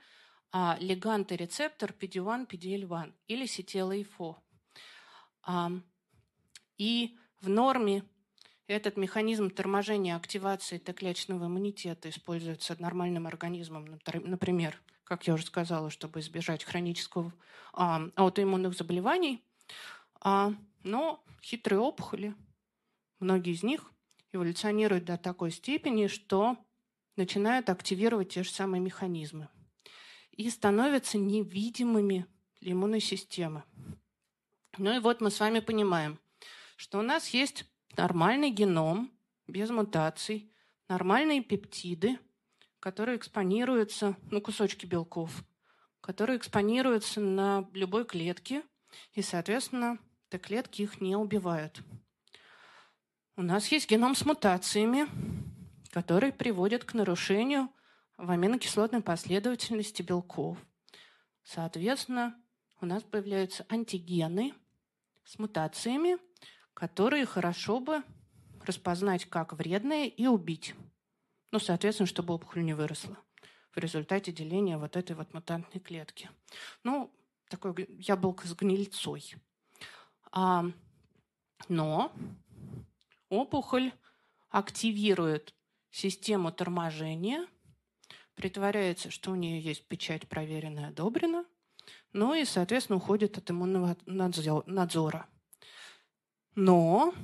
[0.50, 4.36] а, легант и рецептор PD-1, PDL-1 или CTLA-4.
[6.78, 8.04] И в норме
[8.66, 16.20] этот механизм торможения активации Т-клеточного иммунитета используется нормальным организмом, например, как я уже сказала, чтобы
[16.20, 17.32] избежать хронического
[17.72, 19.42] а, аутоиммунных заболеваний.
[20.20, 20.52] А,
[20.84, 22.34] но хитрые опухоли,
[23.18, 23.90] многие из них
[24.32, 26.58] эволюционируют до такой степени, что
[27.16, 29.48] начинают активировать те же самые механизмы
[30.32, 32.26] и становятся невидимыми
[32.60, 33.64] для иммунной системы.
[34.76, 36.20] Ну и вот мы с вами понимаем,
[36.78, 37.64] что у нас есть
[37.96, 39.10] нормальный геном
[39.48, 40.52] без мутаций,
[40.88, 42.20] нормальные пептиды,
[42.78, 45.44] которые экспонируются, ну, кусочки белков,
[46.00, 48.62] которые экспонируются на любой клетке,
[49.12, 51.82] и, соответственно, Т-клетки их не убивают.
[53.36, 55.08] У нас есть геном с мутациями,
[55.90, 57.70] который приводит к нарушению
[58.16, 60.58] в аминокислотной последовательности белков.
[61.42, 62.40] Соответственно,
[62.80, 64.54] у нас появляются антигены
[65.24, 66.18] с мутациями,
[66.78, 68.04] которые хорошо бы
[68.64, 70.76] распознать как вредные и убить.
[71.50, 73.18] Ну, соответственно, чтобы опухоль не выросла
[73.72, 76.30] в результате деления вот этой вот мутантной клетки.
[76.84, 77.12] Ну,
[77.50, 79.34] такое яблоко с гнильцой.
[80.30, 80.66] А,
[81.68, 82.12] но
[83.28, 83.92] опухоль
[84.48, 85.56] активирует
[85.90, 87.44] систему торможения,
[88.36, 91.44] притворяется, что у нее есть печать проверенная, одобрена,
[92.12, 95.28] ну и, соответственно, уходит от иммунного надзора.
[96.60, 97.14] Но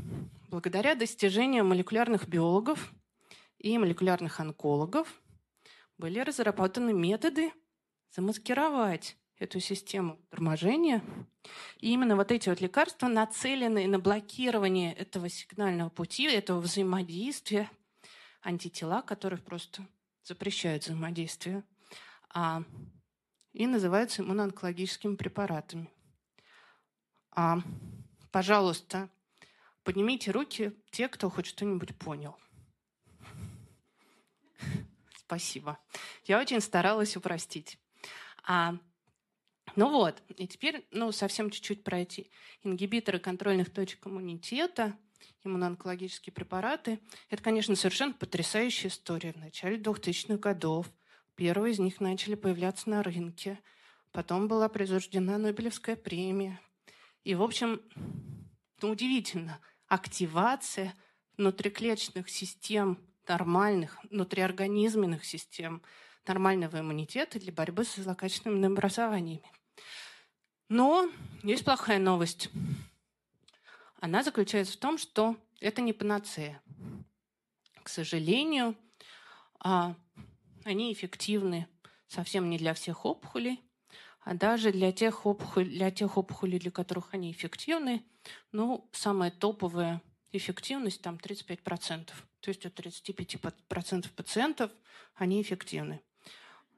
[0.49, 2.93] благодаря достижениям молекулярных биологов
[3.59, 5.13] и молекулярных онкологов
[5.99, 7.53] были разработаны методы
[8.13, 11.03] замаскировать эту систему торможения.
[11.81, 17.69] И именно вот эти вот лекарства нацелены на блокирование этого сигнального пути, этого взаимодействия,
[18.41, 19.85] антитела, которые просто
[20.23, 21.65] запрещают взаимодействие,
[22.33, 22.63] а,
[23.53, 25.91] и называются иммуноонкологическими препаратами.
[27.33, 27.59] А,
[28.31, 29.11] пожалуйста,
[29.85, 32.37] поднимите руки те, кто хоть что-нибудь понял.
[35.17, 35.79] Спасибо.
[36.25, 37.79] Я очень старалась упростить.
[38.47, 38.77] А,
[39.77, 42.31] ну вот, и теперь, ну, совсем чуть-чуть про эти
[42.63, 44.97] ингибиторы контрольных точек иммунитета,
[45.45, 47.01] иммуноонкологические препараты.
[47.31, 49.33] Это, конечно, совершенно потрясающая история.
[49.33, 50.91] В начале 2000-х годов
[51.35, 53.59] первые из них начали появляться на рынке.
[54.13, 56.61] Потом была присуждена Нобелевская премия.
[57.25, 57.81] И, в общем,
[58.81, 59.61] ну, удивительно,
[59.95, 60.95] активация
[61.37, 65.83] внутриклеточных систем нормальных, внутриорганизменных систем
[66.27, 69.51] нормального иммунитета для борьбы с злокачественными образованиями.
[70.69, 71.11] Но
[71.43, 72.51] есть плохая новость.
[74.01, 76.61] Она заключается в том, что это не панацея.
[77.83, 78.77] К сожалению,
[79.61, 79.95] а,
[80.65, 81.69] они эффективны
[82.09, 83.61] совсем не для всех опухолей,
[84.25, 88.05] а даже для тех опухолей, для тех опухолей, для которых они эффективны,
[88.53, 92.11] ну, самая топовая эффективность там 35%.
[92.41, 94.71] То есть у 35% пациентов
[95.15, 96.01] они эффективны.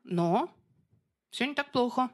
[0.05, 0.55] Но
[1.31, 2.11] все не так плохо,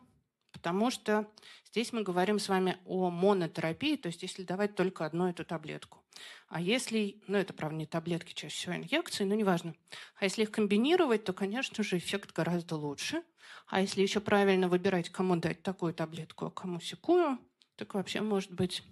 [0.53, 1.29] потому что
[1.71, 6.03] здесь мы говорим с вами о монотерапии, то есть если давать только одну эту таблетку.
[6.49, 9.75] А если, ну это, правда, не таблетки, чаще всего инъекции, но неважно.
[10.17, 13.23] А если их комбинировать, то, конечно же, эффект гораздо лучше.
[13.67, 17.39] А если еще правильно выбирать, кому дать такую таблетку, а кому секую,
[17.77, 18.83] так вообще, может быть,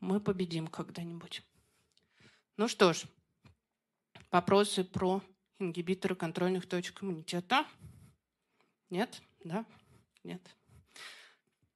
[0.00, 1.42] мы победим когда-нибудь.
[2.56, 3.04] Ну что ж,
[4.30, 5.22] вопросы про
[5.58, 7.66] ингибиторы контрольных точек иммунитета?
[8.90, 9.22] Нет?
[9.44, 9.64] Да?
[10.24, 10.42] Нет?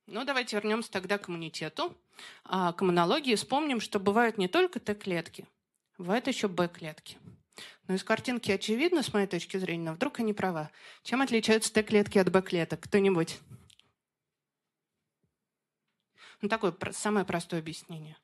[0.07, 1.97] Ну, давайте вернемся тогда к иммунитету.
[2.45, 5.47] А, к иммунологии вспомним, что бывают не только Т-клетки,
[5.97, 7.19] бывают еще Б-клетки.
[7.87, 10.71] Но из картинки очевидно, с моей точки зрения, но вдруг они права.
[11.03, 12.81] Чем отличаются Т-клетки от Б-клеток?
[12.81, 13.39] Кто-нибудь?
[16.41, 18.17] Ну, такое самое простое объяснение.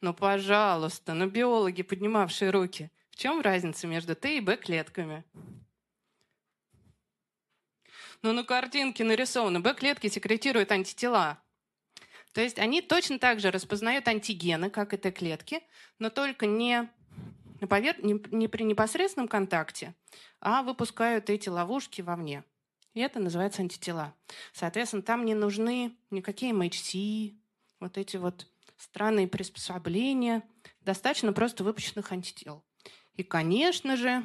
[0.00, 2.90] Ну, пожалуйста, ну, биологи, поднимавшие руки.
[3.10, 5.24] В чем разница между Т и Б клетками?
[8.22, 9.60] Ну, на картинке нарисовано.
[9.60, 11.42] Б-клетки секретируют антитела.
[12.32, 15.62] То есть они точно так же распознают антигены, как и Т-клетки,
[15.98, 16.88] но только не,
[17.68, 17.96] повер...
[18.04, 19.94] не, при непосредственном контакте,
[20.40, 22.44] а выпускают эти ловушки вовне.
[22.94, 24.14] И это называется антитела.
[24.52, 27.36] Соответственно, там не нужны никакие MHC,
[27.80, 30.42] вот эти вот странные приспособления.
[30.80, 32.64] Достаточно просто выпущенных антител.
[33.16, 34.24] И, конечно же,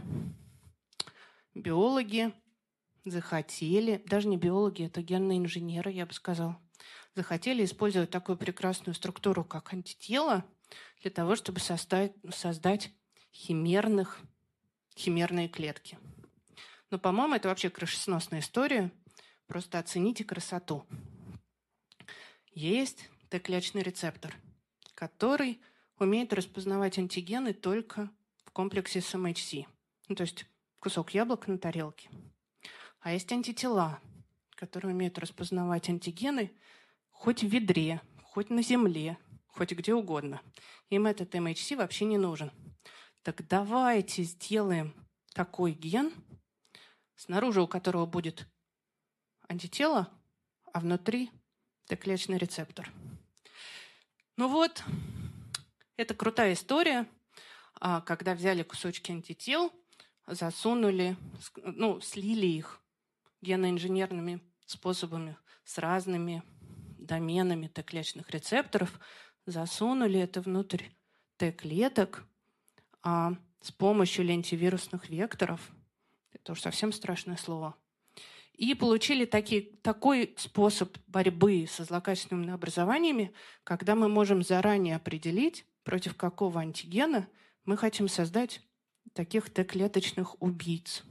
[1.53, 2.33] биологи
[3.03, 6.59] захотели, даже не биологи, это генные инженеры, я бы сказала,
[7.15, 10.45] захотели использовать такую прекрасную структуру, как антитело,
[11.01, 12.91] для того, чтобы создать, создать
[13.33, 14.19] химерных,
[14.97, 15.97] химерные клетки.
[16.91, 18.91] Но, по-моему, это вообще крышесносная история.
[19.47, 20.85] Просто оцените красоту.
[22.51, 24.35] Есть Т-клеточный рецептор,
[24.93, 25.61] который
[25.99, 28.09] умеет распознавать антигены только
[28.43, 29.65] в комплексе с MHC.
[30.07, 30.45] Ну, то есть
[30.79, 32.09] кусок яблока на тарелке.
[32.99, 33.99] А есть антитела,
[34.55, 36.51] которые умеют распознавать антигены
[37.15, 40.41] хоть в ведре, хоть на земле, хоть где угодно.
[40.89, 42.51] Им этот MHC вообще не нужен.
[43.23, 44.93] Так давайте сделаем
[45.33, 46.13] такой ген,
[47.15, 48.47] снаружи у которого будет
[49.47, 50.11] антитело,
[50.71, 51.31] а внутри
[51.87, 52.91] Т-клеточный рецептор.
[54.37, 54.83] Ну вот,
[55.97, 57.07] это крутая история,
[57.79, 59.71] а, когда взяли кусочки антител,
[60.27, 61.15] засунули,
[61.55, 62.81] ну, слили их
[63.41, 66.43] геноинженерными способами с разными
[67.05, 68.99] доменами Т-клеточных рецепторов,
[69.45, 70.83] засунули это внутрь
[71.37, 72.25] Т-клеток
[73.05, 75.61] а с помощью лентивирусных векторов,
[76.33, 77.75] это уж совсем страшное слово,
[78.53, 83.31] и получили таки, такой способ борьбы со злокачественными образованиями,
[83.63, 87.27] когда мы можем заранее определить, против какого антигена
[87.63, 88.61] мы хотим создать
[89.13, 91.03] таких Т-клеточных убийц.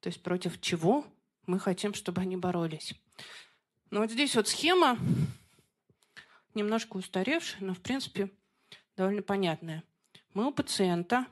[0.00, 1.04] То есть против чего
[1.46, 2.94] мы хотим, чтобы они боролись.
[3.90, 4.98] Но вот здесь вот схема
[6.54, 8.30] немножко устаревшая, но в принципе
[8.96, 9.84] довольно понятная.
[10.34, 11.26] Мы у пациента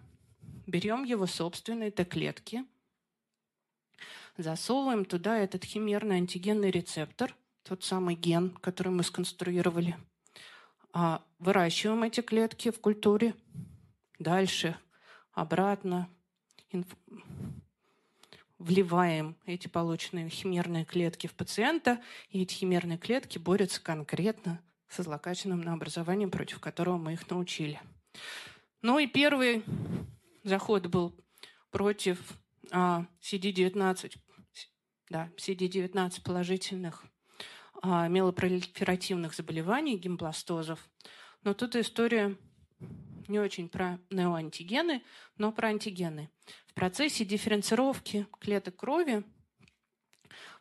[0.67, 2.65] берем его собственные Т-клетки,
[4.37, 9.97] засовываем туда этот химерный антигенный рецептор, тот самый ген, который мы сконструировали,
[10.93, 13.35] а выращиваем эти клетки в культуре,
[14.19, 14.77] дальше,
[15.33, 16.09] обратно.
[18.65, 22.01] Вливаем эти полученные химерные клетки в пациента,
[22.31, 27.81] и эти химерные клетки борются конкретно со злокачественным наобразованием, против которого мы их научили.
[28.81, 29.65] Ну и первый
[30.45, 31.15] заход был
[31.71, 32.19] против
[32.71, 34.17] а, CD19,
[35.11, 37.05] да, CD19 положительных
[37.83, 40.89] а, мелопролиферативных заболеваний, гемобластозов.
[41.43, 42.35] Но тут история
[43.29, 45.03] не очень про неоантигены,
[45.37, 46.31] но про антигены.
[46.75, 49.23] В процессе дифференцировки клеток крови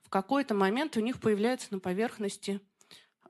[0.03, 2.61] в какой-то момент у них появляется на поверхности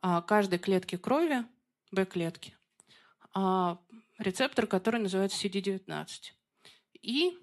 [0.02, 1.46] а, каждой клетки крови,
[1.92, 2.58] Б-клетки,
[3.34, 3.80] а,
[4.18, 6.08] рецептор, который называется CD19.
[7.02, 7.38] И,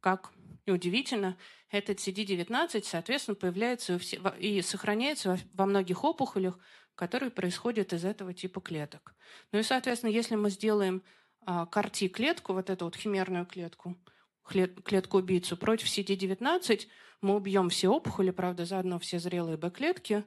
[0.00, 0.32] как
[0.66, 1.38] неудивительно,
[1.70, 4.00] этот CD19, соответственно, появляется
[4.40, 6.58] и сохраняется во многих опухолях,
[6.96, 9.14] которые происходят из этого типа клеток.
[9.52, 11.04] Ну и, соответственно, если мы сделаем
[11.46, 13.96] CAR-T-клетку, вот эту вот химерную клетку,
[14.44, 16.86] клетку-убийцу против CD19,
[17.20, 20.24] мы убьем все опухоли, правда, заодно все зрелые Б-клетки,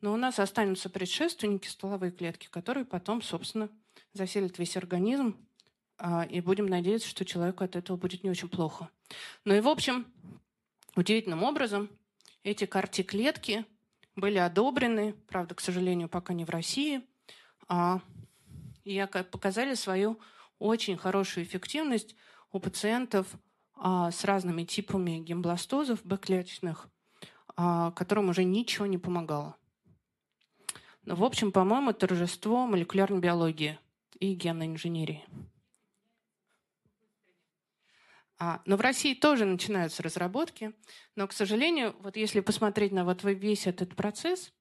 [0.00, 3.70] но у нас останутся предшественники, стволовые клетки, которые потом, собственно,
[4.12, 5.36] заселят весь организм,
[5.96, 8.90] а, и будем надеяться, что человеку от этого будет не очень плохо.
[9.44, 10.06] Ну и, в общем,
[10.96, 11.88] удивительным образом
[12.42, 13.64] эти CAR-T-клетки
[14.16, 17.02] были одобрены, правда, к сожалению, пока не в России,
[17.68, 18.00] а
[18.84, 20.18] и показали свою
[20.58, 22.14] очень хорошую эффективность
[22.52, 23.26] у пациентов
[23.76, 26.88] а, с разными типами гембластозов бэклеточных,
[27.56, 29.56] а, которым уже ничего не помогало.
[31.04, 33.78] Но, в общем, по-моему, торжество молекулярной биологии
[34.18, 35.24] и генной инженерии.
[38.38, 40.72] А, но в России тоже начинаются разработки,
[41.14, 44.52] но, к сожалению, вот если посмотреть на вот весь этот процесс,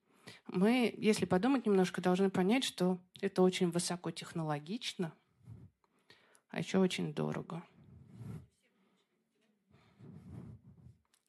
[0.47, 5.13] мы, если подумать немножко, должны понять, что это очень высокотехнологично,
[6.53, 7.61] а еще очень дорого.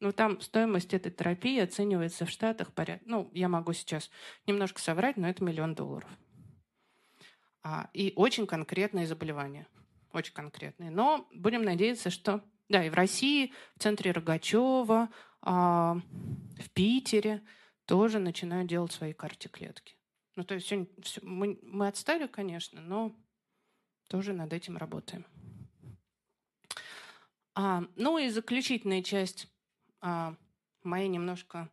[0.01, 3.05] Ну, там стоимость этой терапии оценивается в Штатах порядка...
[3.09, 4.11] Ну, я могу сейчас
[4.47, 6.11] немножко соврать, но это миллион долларов.
[7.63, 9.67] А, и очень конкретные заболевания–
[10.15, 10.91] очень конкретные.
[10.91, 12.43] Но будем надеяться, что...
[12.69, 15.11] Да, и в России, в центре Рогачева,
[15.43, 15.97] а,
[16.59, 17.43] в Питере
[17.85, 19.97] тоже начинают делать свои карте-клетки.
[20.37, 20.87] Ну, то есть все,
[21.23, 23.15] мы, мы отстали, конечно, но
[24.09, 25.27] тоже над этим работаем.
[27.55, 29.49] А, ну и заключительная часть
[30.01, 30.35] а,
[30.83, 31.71] моей немножко,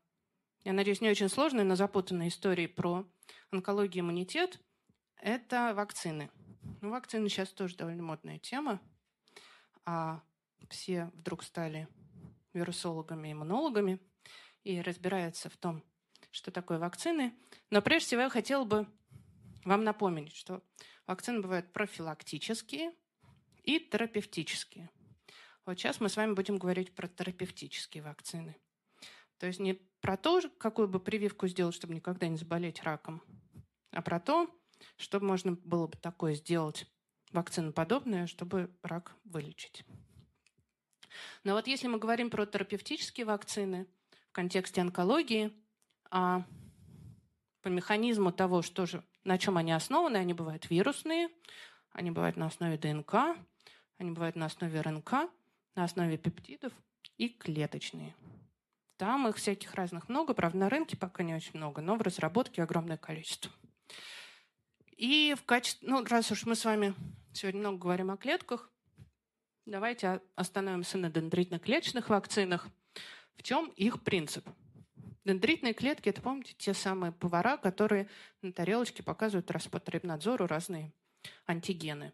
[0.63, 3.05] я надеюсь, не очень сложной, но запутанной истории про
[3.51, 4.59] онкологию и иммунитет–
[5.17, 6.29] это вакцины–
[6.81, 8.81] ну, вакцины сейчас тоже довольно модная тема.
[9.85, 10.21] А
[10.69, 11.87] все вдруг стали
[12.53, 13.99] вирусологами, иммунологами
[14.63, 15.83] и разбираются в том,
[16.31, 17.33] что такое вакцины.
[17.69, 18.87] Но прежде всего я хотела бы
[19.63, 20.63] вам напомнить, что
[21.11, 22.93] вакцины бывают профилактические
[23.63, 24.89] и терапевтические.
[25.65, 28.55] Вот сейчас мы с вами будем говорить про терапевтические вакцины.
[29.37, 33.21] То есть не про то, какую бы прививку сделать, чтобы никогда не заболеть раком,
[33.91, 34.49] а про то,
[34.95, 36.87] что можно было бы такое сделать
[37.31, 39.83] вакциноподобное, чтобы рак вылечить?
[41.43, 43.85] Но вот если мы говорим про терапевтические вакцины
[44.29, 45.51] в контексте онкологии,
[46.09, 46.45] а
[47.61, 51.29] по механизму того, что же, на чем они основаны, они бывают вирусные,
[51.91, 53.37] они бывают на основе ДНК,
[53.97, 55.11] они бывают на основе РНК,
[55.75, 56.73] на основе пептидов
[57.17, 58.15] и клеточные.
[58.97, 62.61] Там их всяких разных много, правда, на рынке пока не очень много, но в разработке
[62.61, 63.51] огромное количество.
[64.95, 66.93] И в качестве, ну, раз уж мы с вами
[67.33, 68.69] сегодня много говорим о клетках,
[69.65, 72.67] давайте остановимся на дендритно-клеточных вакцинах.
[73.35, 74.47] В чем их принцип?
[75.23, 78.09] Дендритные клетки– это, помните, те самые повара, которые
[78.41, 80.93] на тарелочке показывают Роспотребнадзору разные
[81.45, 82.11] антигены.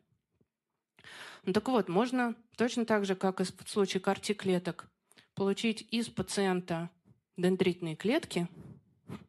[1.44, 4.90] Ну так вот, можно точно так же, как и в случае карти клеток,
[5.36, 6.90] получить из пациента
[7.38, 8.50] дендритные клетки,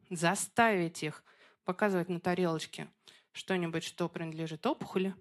[0.09, 1.23] заставить их
[1.63, 2.89] показывать на тарелочке
[3.31, 5.15] что-нибудь, что принадлежит опухоли,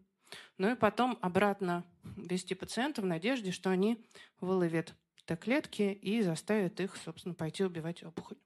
[0.56, 1.84] ну и потом обратно
[2.16, 4.04] вести пациента в надежде, что они
[4.40, 4.94] выловят
[5.26, 8.38] Т-клетки и заставят их, собственно, пойти убивать опухоль.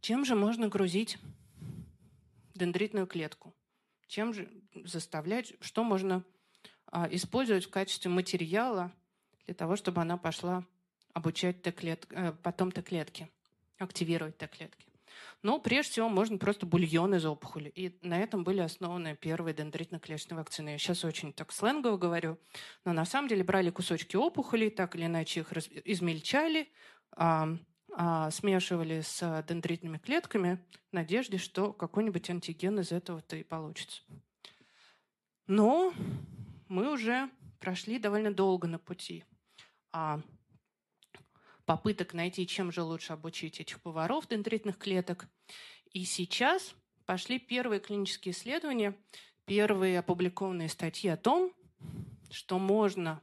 [0.00, 1.18] Чем же можно грузить
[2.54, 3.54] дендритную клетку?
[4.06, 4.48] Чем же
[4.84, 6.24] заставлять, что можно
[6.86, 8.92] а, использовать в качестве материала
[9.46, 10.64] для того, чтобы она пошла
[11.12, 12.06] обучать Т-клет...
[12.10, 13.30] Э, потом Т-клетки,
[13.78, 14.86] активировать Т-клетки.
[15.42, 17.68] Но прежде всего можно просто бульон из опухоли.
[17.70, 20.70] И на этом были основаны первые дендритно-клеточные вакцины.
[20.70, 22.38] Я сейчас очень так сленгово говорю,
[22.84, 25.52] но на самом деле брали кусочки опухоли, так или иначе их
[25.84, 26.68] измельчали,
[27.98, 34.02] а, смешивали с дендритными клетками в надежде, что какой-нибудь антиген из этого-то и получится.
[35.46, 35.94] Но
[36.68, 39.24] мы уже прошли довольно долго на пути
[39.92, 40.20] а,
[41.64, 45.26] попыток найти, чем же лучше обучить этих поваров дендритных клеток.
[45.90, 46.74] И сейчас
[47.06, 48.94] пошли первые клинические исследования,
[49.46, 51.50] первые опубликованные статьи о том,
[52.30, 53.22] что можно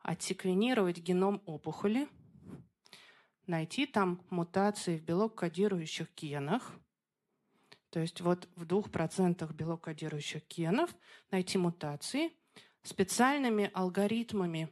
[0.00, 2.08] отсеквенировать геном опухоли,
[3.46, 6.72] найти там мутации в белок-кодирующих генах,
[7.90, 10.94] то есть вот в двух процентах белок-кодирующих генов
[11.30, 12.32] найти мутации,
[12.82, 14.68] специальными алгоритмами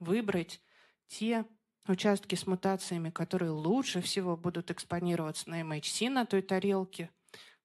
[0.00, 0.60] выбрать
[1.06, 1.46] те
[1.86, 7.10] участки с мутациями, которые лучше всего будут экспонироваться на MHC, на той тарелке,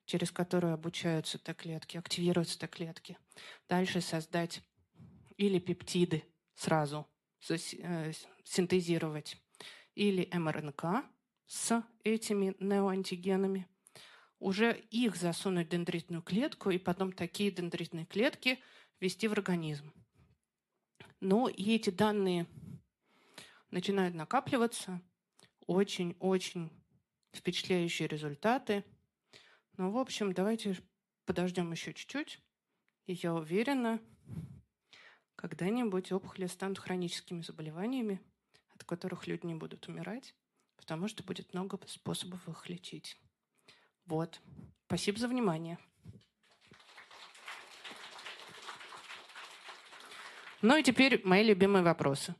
[0.05, 3.17] через которую обучаются Т-клетки, активируются Т-клетки.
[3.67, 4.61] Дальше создать
[5.37, 6.23] или пептиды
[6.55, 7.07] сразу
[7.49, 8.11] э,
[8.43, 9.37] синтезировать,
[9.97, 11.03] или МРНК
[11.47, 13.67] с этими неоантигенами,
[14.39, 18.59] уже их засунуть в дендритную клетку и потом такие дендритные клетки
[18.99, 19.91] ввести в организм.
[21.19, 22.45] Но и эти данные
[23.71, 25.01] начинают накапливаться.
[25.65, 26.71] Очень-очень
[27.33, 28.83] впечатляющие результаты.
[29.77, 30.77] Ну, в общем, давайте
[31.25, 32.39] подождем еще чуть-чуть.
[33.07, 33.99] И я уверена,
[35.35, 38.21] когда-нибудь опухоли станут хроническими заболеваниями,
[38.87, 40.33] которых люди не будут умирать,
[40.77, 43.19] потому что будет много способов их лечить.
[44.05, 44.41] Вот.
[44.87, 45.77] Спасибо за внимание.
[50.61, 52.33] Ну и теперь мои любимые вопросы.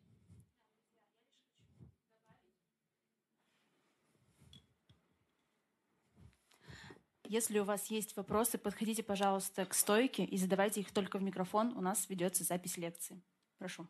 [7.29, 11.75] Если у вас есть вопросы, подходите, пожалуйста, к стойке и задавайте их только в микрофон.
[11.75, 13.21] У нас ведется запись лекции.
[13.57, 13.85] Прошу.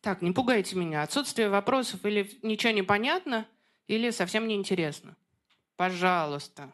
[0.00, 1.02] Так, не пугайте меня.
[1.02, 3.46] Отсутствие вопросов или ничего не понятно,
[3.86, 5.16] или совсем неинтересно.
[5.76, 6.72] Пожалуйста.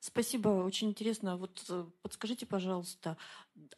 [0.00, 1.36] Спасибо, очень интересно.
[1.36, 3.16] Вот э, подскажите, пожалуйста,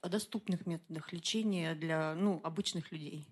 [0.00, 3.26] о доступных методах лечения для ну, обычных людей.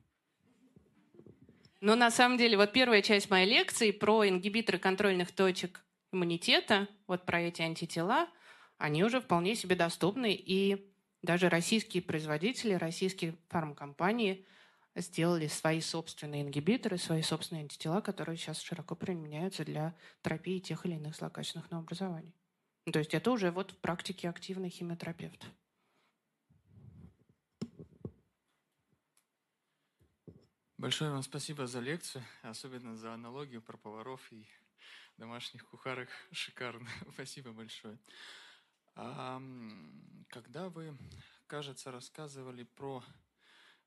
[1.80, 7.24] Ну, на самом деле, вот первая часть моей лекции про ингибиторы контрольных точек иммунитета, вот
[7.24, 8.28] про эти антитела,
[8.78, 14.46] они уже вполне себе доступны, и даже российские производители, российские фармкомпании
[14.94, 20.94] сделали свои собственные ингибиторы, свои собственные антитела, которые сейчас широко применяются для терапии тех или
[20.94, 22.34] иных злокачественных новообразований.
[22.86, 25.44] Ну, то есть это уже вот в практике активный химиотерапевт.
[30.78, 34.46] Большое вам спасибо за лекцию, особенно за аналогию про поваров и
[35.16, 36.08] домашних кухарок.
[36.32, 36.88] Шикарно.
[37.12, 37.98] Спасибо большое.
[38.98, 40.98] Когда вы,
[41.46, 43.04] кажется, рассказывали про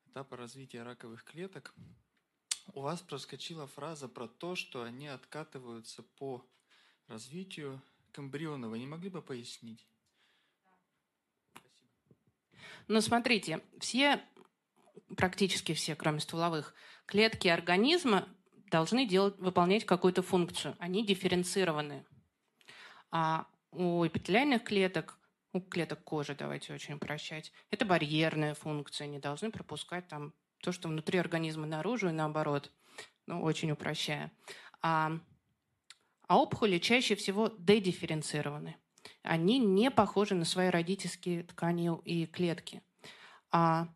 [0.06, 1.74] этапы развития раковых клеток,
[2.72, 6.42] у вас проскочила фраза про то, что они откатываются по
[7.08, 7.82] развитию
[8.12, 8.70] к эмбриону.
[8.70, 9.86] Вы не могли бы пояснить?
[12.88, 14.24] Ну, смотрите, все,
[15.16, 18.28] практически все, кроме стволовых, клетки организма
[18.70, 20.74] должны делать, выполнять какую-то функцию.
[20.78, 22.06] Они дифференцированы.
[23.10, 25.18] А у эпителиальных клеток,
[25.52, 29.06] у клеток кожи, давайте очень упрощать, это барьерная функция.
[29.06, 32.70] Они должны пропускать там то, что внутри организма наружу и наоборот.
[33.26, 34.32] Ну, очень упрощая.
[34.80, 35.18] А
[36.32, 38.76] а опухоли чаще всего дедифференцированы.
[39.22, 42.82] Они не похожи на свои родительские ткани и клетки.
[43.50, 43.88] А,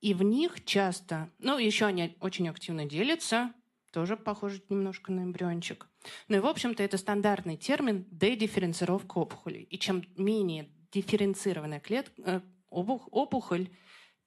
[0.00, 3.52] и в них часто, ну, еще они очень активно делятся,
[3.92, 5.86] тоже похожи немножко на эмбриончик.
[6.28, 9.62] Ну и, в общем-то, это стандартный термин дедифференцировка опухолей.
[9.62, 12.40] И чем менее дифференцированная клетка, э,
[12.70, 13.68] опухоль,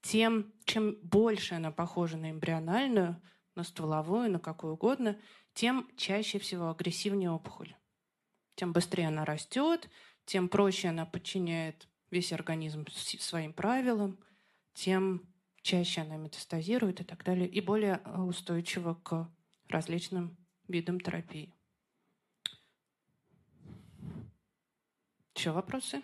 [0.01, 3.21] тем чем больше она похожа на эмбриональную,
[3.55, 5.19] на стволовую, на какую угодно,
[5.53, 7.75] тем чаще всего агрессивнее опухоль.
[8.55, 9.89] Тем быстрее она растет,
[10.25, 14.19] тем проще она подчиняет весь организм своим правилам,
[14.73, 15.27] тем
[15.61, 19.29] чаще она метастазирует и так далее, и более устойчива к
[19.67, 21.53] различным видам терапии.
[25.41, 26.03] Еще вопросы?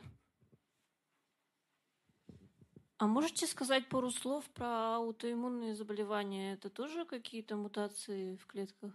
[2.98, 6.54] А можете сказать пару слов про аутоиммунные заболевания?
[6.54, 8.92] Это тоже какие-то мутации в клетках?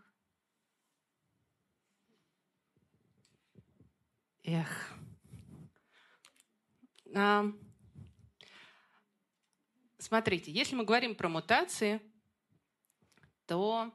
[4.43, 4.93] Эх.
[7.15, 7.45] А,
[9.99, 12.03] смотрите, если мы говорим про мутации,
[13.47, 13.95] то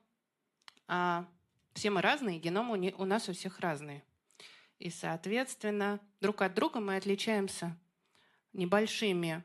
[0.88, 1.28] а,
[1.74, 4.07] все мы разные, геном у нас у всех разные.
[4.80, 7.78] И, соответственно, друг от друга мы отличаемся
[8.54, 9.44] небольшими,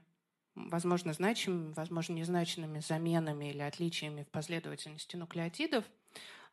[0.54, 5.84] возможно, значимыми, возможно, незначительными заменами или отличиями в последовательности нуклеотидов.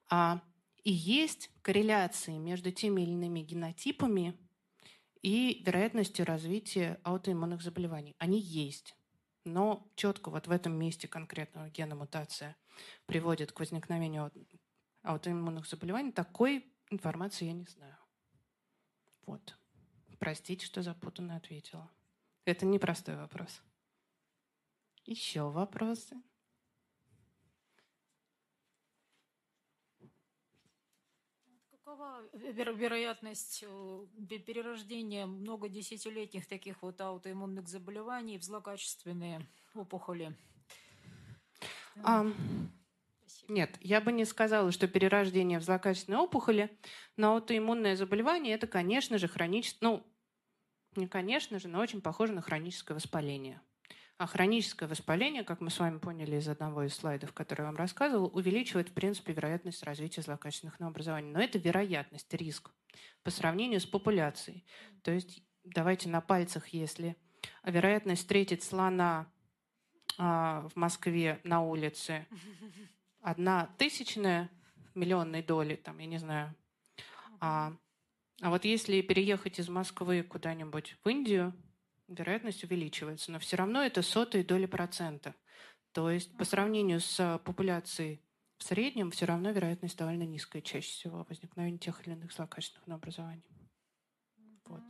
[0.10, 0.42] А,
[0.84, 4.38] и есть корреляции между теми или иными генотипами
[5.22, 8.16] и вероятностью развития аутоиммунных заболеваний.
[8.18, 8.96] Они есть.
[9.44, 12.56] Но четко вот в этом месте конкретного гена мутация
[13.06, 14.32] приводит к возникновению
[15.02, 17.99] аутоиммунных заболеваний, такой информации я не знаю.
[19.30, 19.56] Вот.
[20.18, 21.88] Простите, что запутанно ответила.
[22.46, 23.62] Это непростой вопрос.
[25.06, 26.16] Еще вопросы?
[31.70, 40.36] Какова веро- вероятность э, перерождения многодесятилетних таких вот аутоиммунных заболеваний в злокачественные опухоли?
[42.04, 42.26] А,
[43.50, 46.70] нет, я бы не сказала, что перерождение в злокачественные опухоли,
[47.18, 50.06] но аутоиммунное заболевание– это, конечно же, хроническое, ну,
[50.96, 53.62] не конечно же, но очень похоже на хроническое воспаление.
[54.18, 57.78] А хроническое воспаление, как мы с вами поняли из одного из слайдов, который я вам
[57.78, 61.32] рассказывал, увеличивает, в принципе, вероятность развития злокачественных новообразований.
[61.32, 62.72] Но это вероятность, риск
[63.24, 64.66] по сравнению с популяцией.
[65.04, 67.16] То есть давайте на пальцах, если
[67.64, 69.32] вероятность встретить слона
[70.18, 72.28] а, в Москве на улице
[73.22, 74.50] одна тысячная
[74.96, 76.56] миллионной доли, там, я не знаю.
[77.40, 77.74] А,
[78.42, 81.54] а вот если переехать из Москвы куда-нибудь в Индию,
[82.08, 85.36] вероятность увеличивается, но все равно это сотые доли процента.
[85.92, 88.22] То есть по сравнению с популяцией
[88.58, 93.44] в среднем все равно вероятность довольно низкая чаще всего возникновения тех или иных злокачественных образований.
[94.66, 94.84] Вот.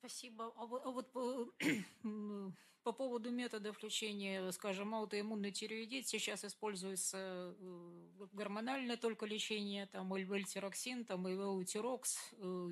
[0.00, 0.52] Спасибо.
[0.56, 1.54] А вот, а вот
[2.82, 11.04] По поводу методов лечения, скажем, аутоиммунный тиреоидит сейчас используется э, гормональное только лечение, там эльвельтироксин,
[11.04, 12.16] там эвелутирокс.
[12.38, 12.70] Э,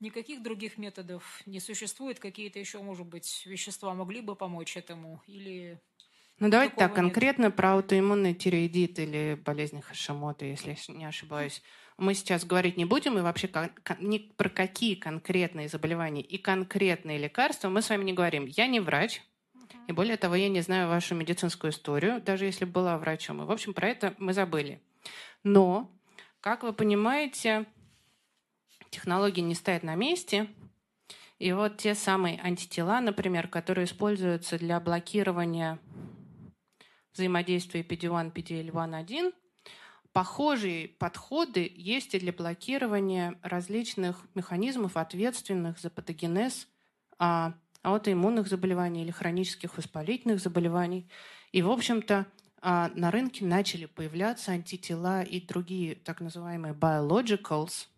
[0.00, 2.20] никаких других методов не существует?
[2.20, 5.22] Какие-то еще, может быть, вещества могли бы помочь этому?
[5.26, 5.80] Или
[6.38, 7.56] ну, давайте так, конкретно нет?
[7.56, 11.62] про аутоиммунный тиреоидит или болезнь Хашимота, если я не ошибаюсь
[11.96, 13.48] мы сейчас говорить не будем, и вообще
[14.00, 18.46] ни про какие конкретные заболевания и конкретные лекарства мы с вами не говорим.
[18.46, 19.22] Я не врач,
[19.86, 23.42] и более того, я не знаю вашу медицинскую историю, даже если была врачом.
[23.42, 24.80] И, в общем, про это мы забыли.
[25.42, 25.90] Но,
[26.40, 27.66] как вы понимаете,
[28.90, 30.48] технологии не стоят на месте.
[31.38, 35.78] И вот те самые антитела, например, которые используются для блокирования
[37.12, 39.32] взаимодействия PD-1, PD-L1-1,
[40.14, 46.68] Похожие подходы есть и для блокирования различных механизмов, ответственных за патогенез
[47.18, 51.10] а, аутоиммунных заболеваний или хронических воспалительных заболеваний.
[51.50, 52.26] И, в общем-то,
[52.62, 57.88] а, на рынке начали появляться антитела и другие так называемые biologicals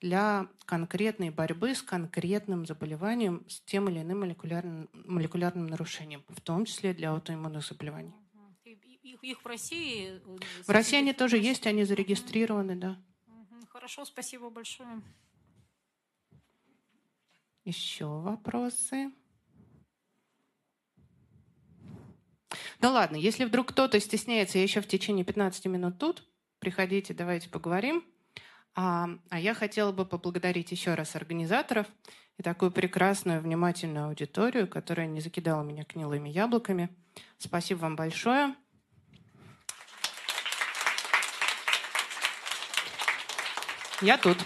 [0.00, 6.64] для конкретной борьбы с конкретным заболеванием, с тем или иным молекулярным, молекулярным нарушением, в том
[6.64, 8.14] числе для аутоиммунных заболеваний
[9.14, 10.20] их, их в России...
[10.24, 13.00] Э, в России они тоже есть, они зарегистрированы, да.
[13.68, 15.02] Хорошо, спасибо большое.
[17.64, 19.10] Еще вопросы?
[22.80, 26.24] Ну ладно, если вдруг кто-то стесняется, я еще в течение 15 минут тут,
[26.58, 28.04] приходите, давайте поговорим.
[28.76, 31.86] А, а я хотела бы поблагодарить еще раз организаторов
[32.38, 36.88] и такую прекрасную, внимательную аудиторию, которая не закидала меня гнилыми яблоками.
[37.38, 38.54] Спасибо вам большое.
[44.02, 44.38] Я тут.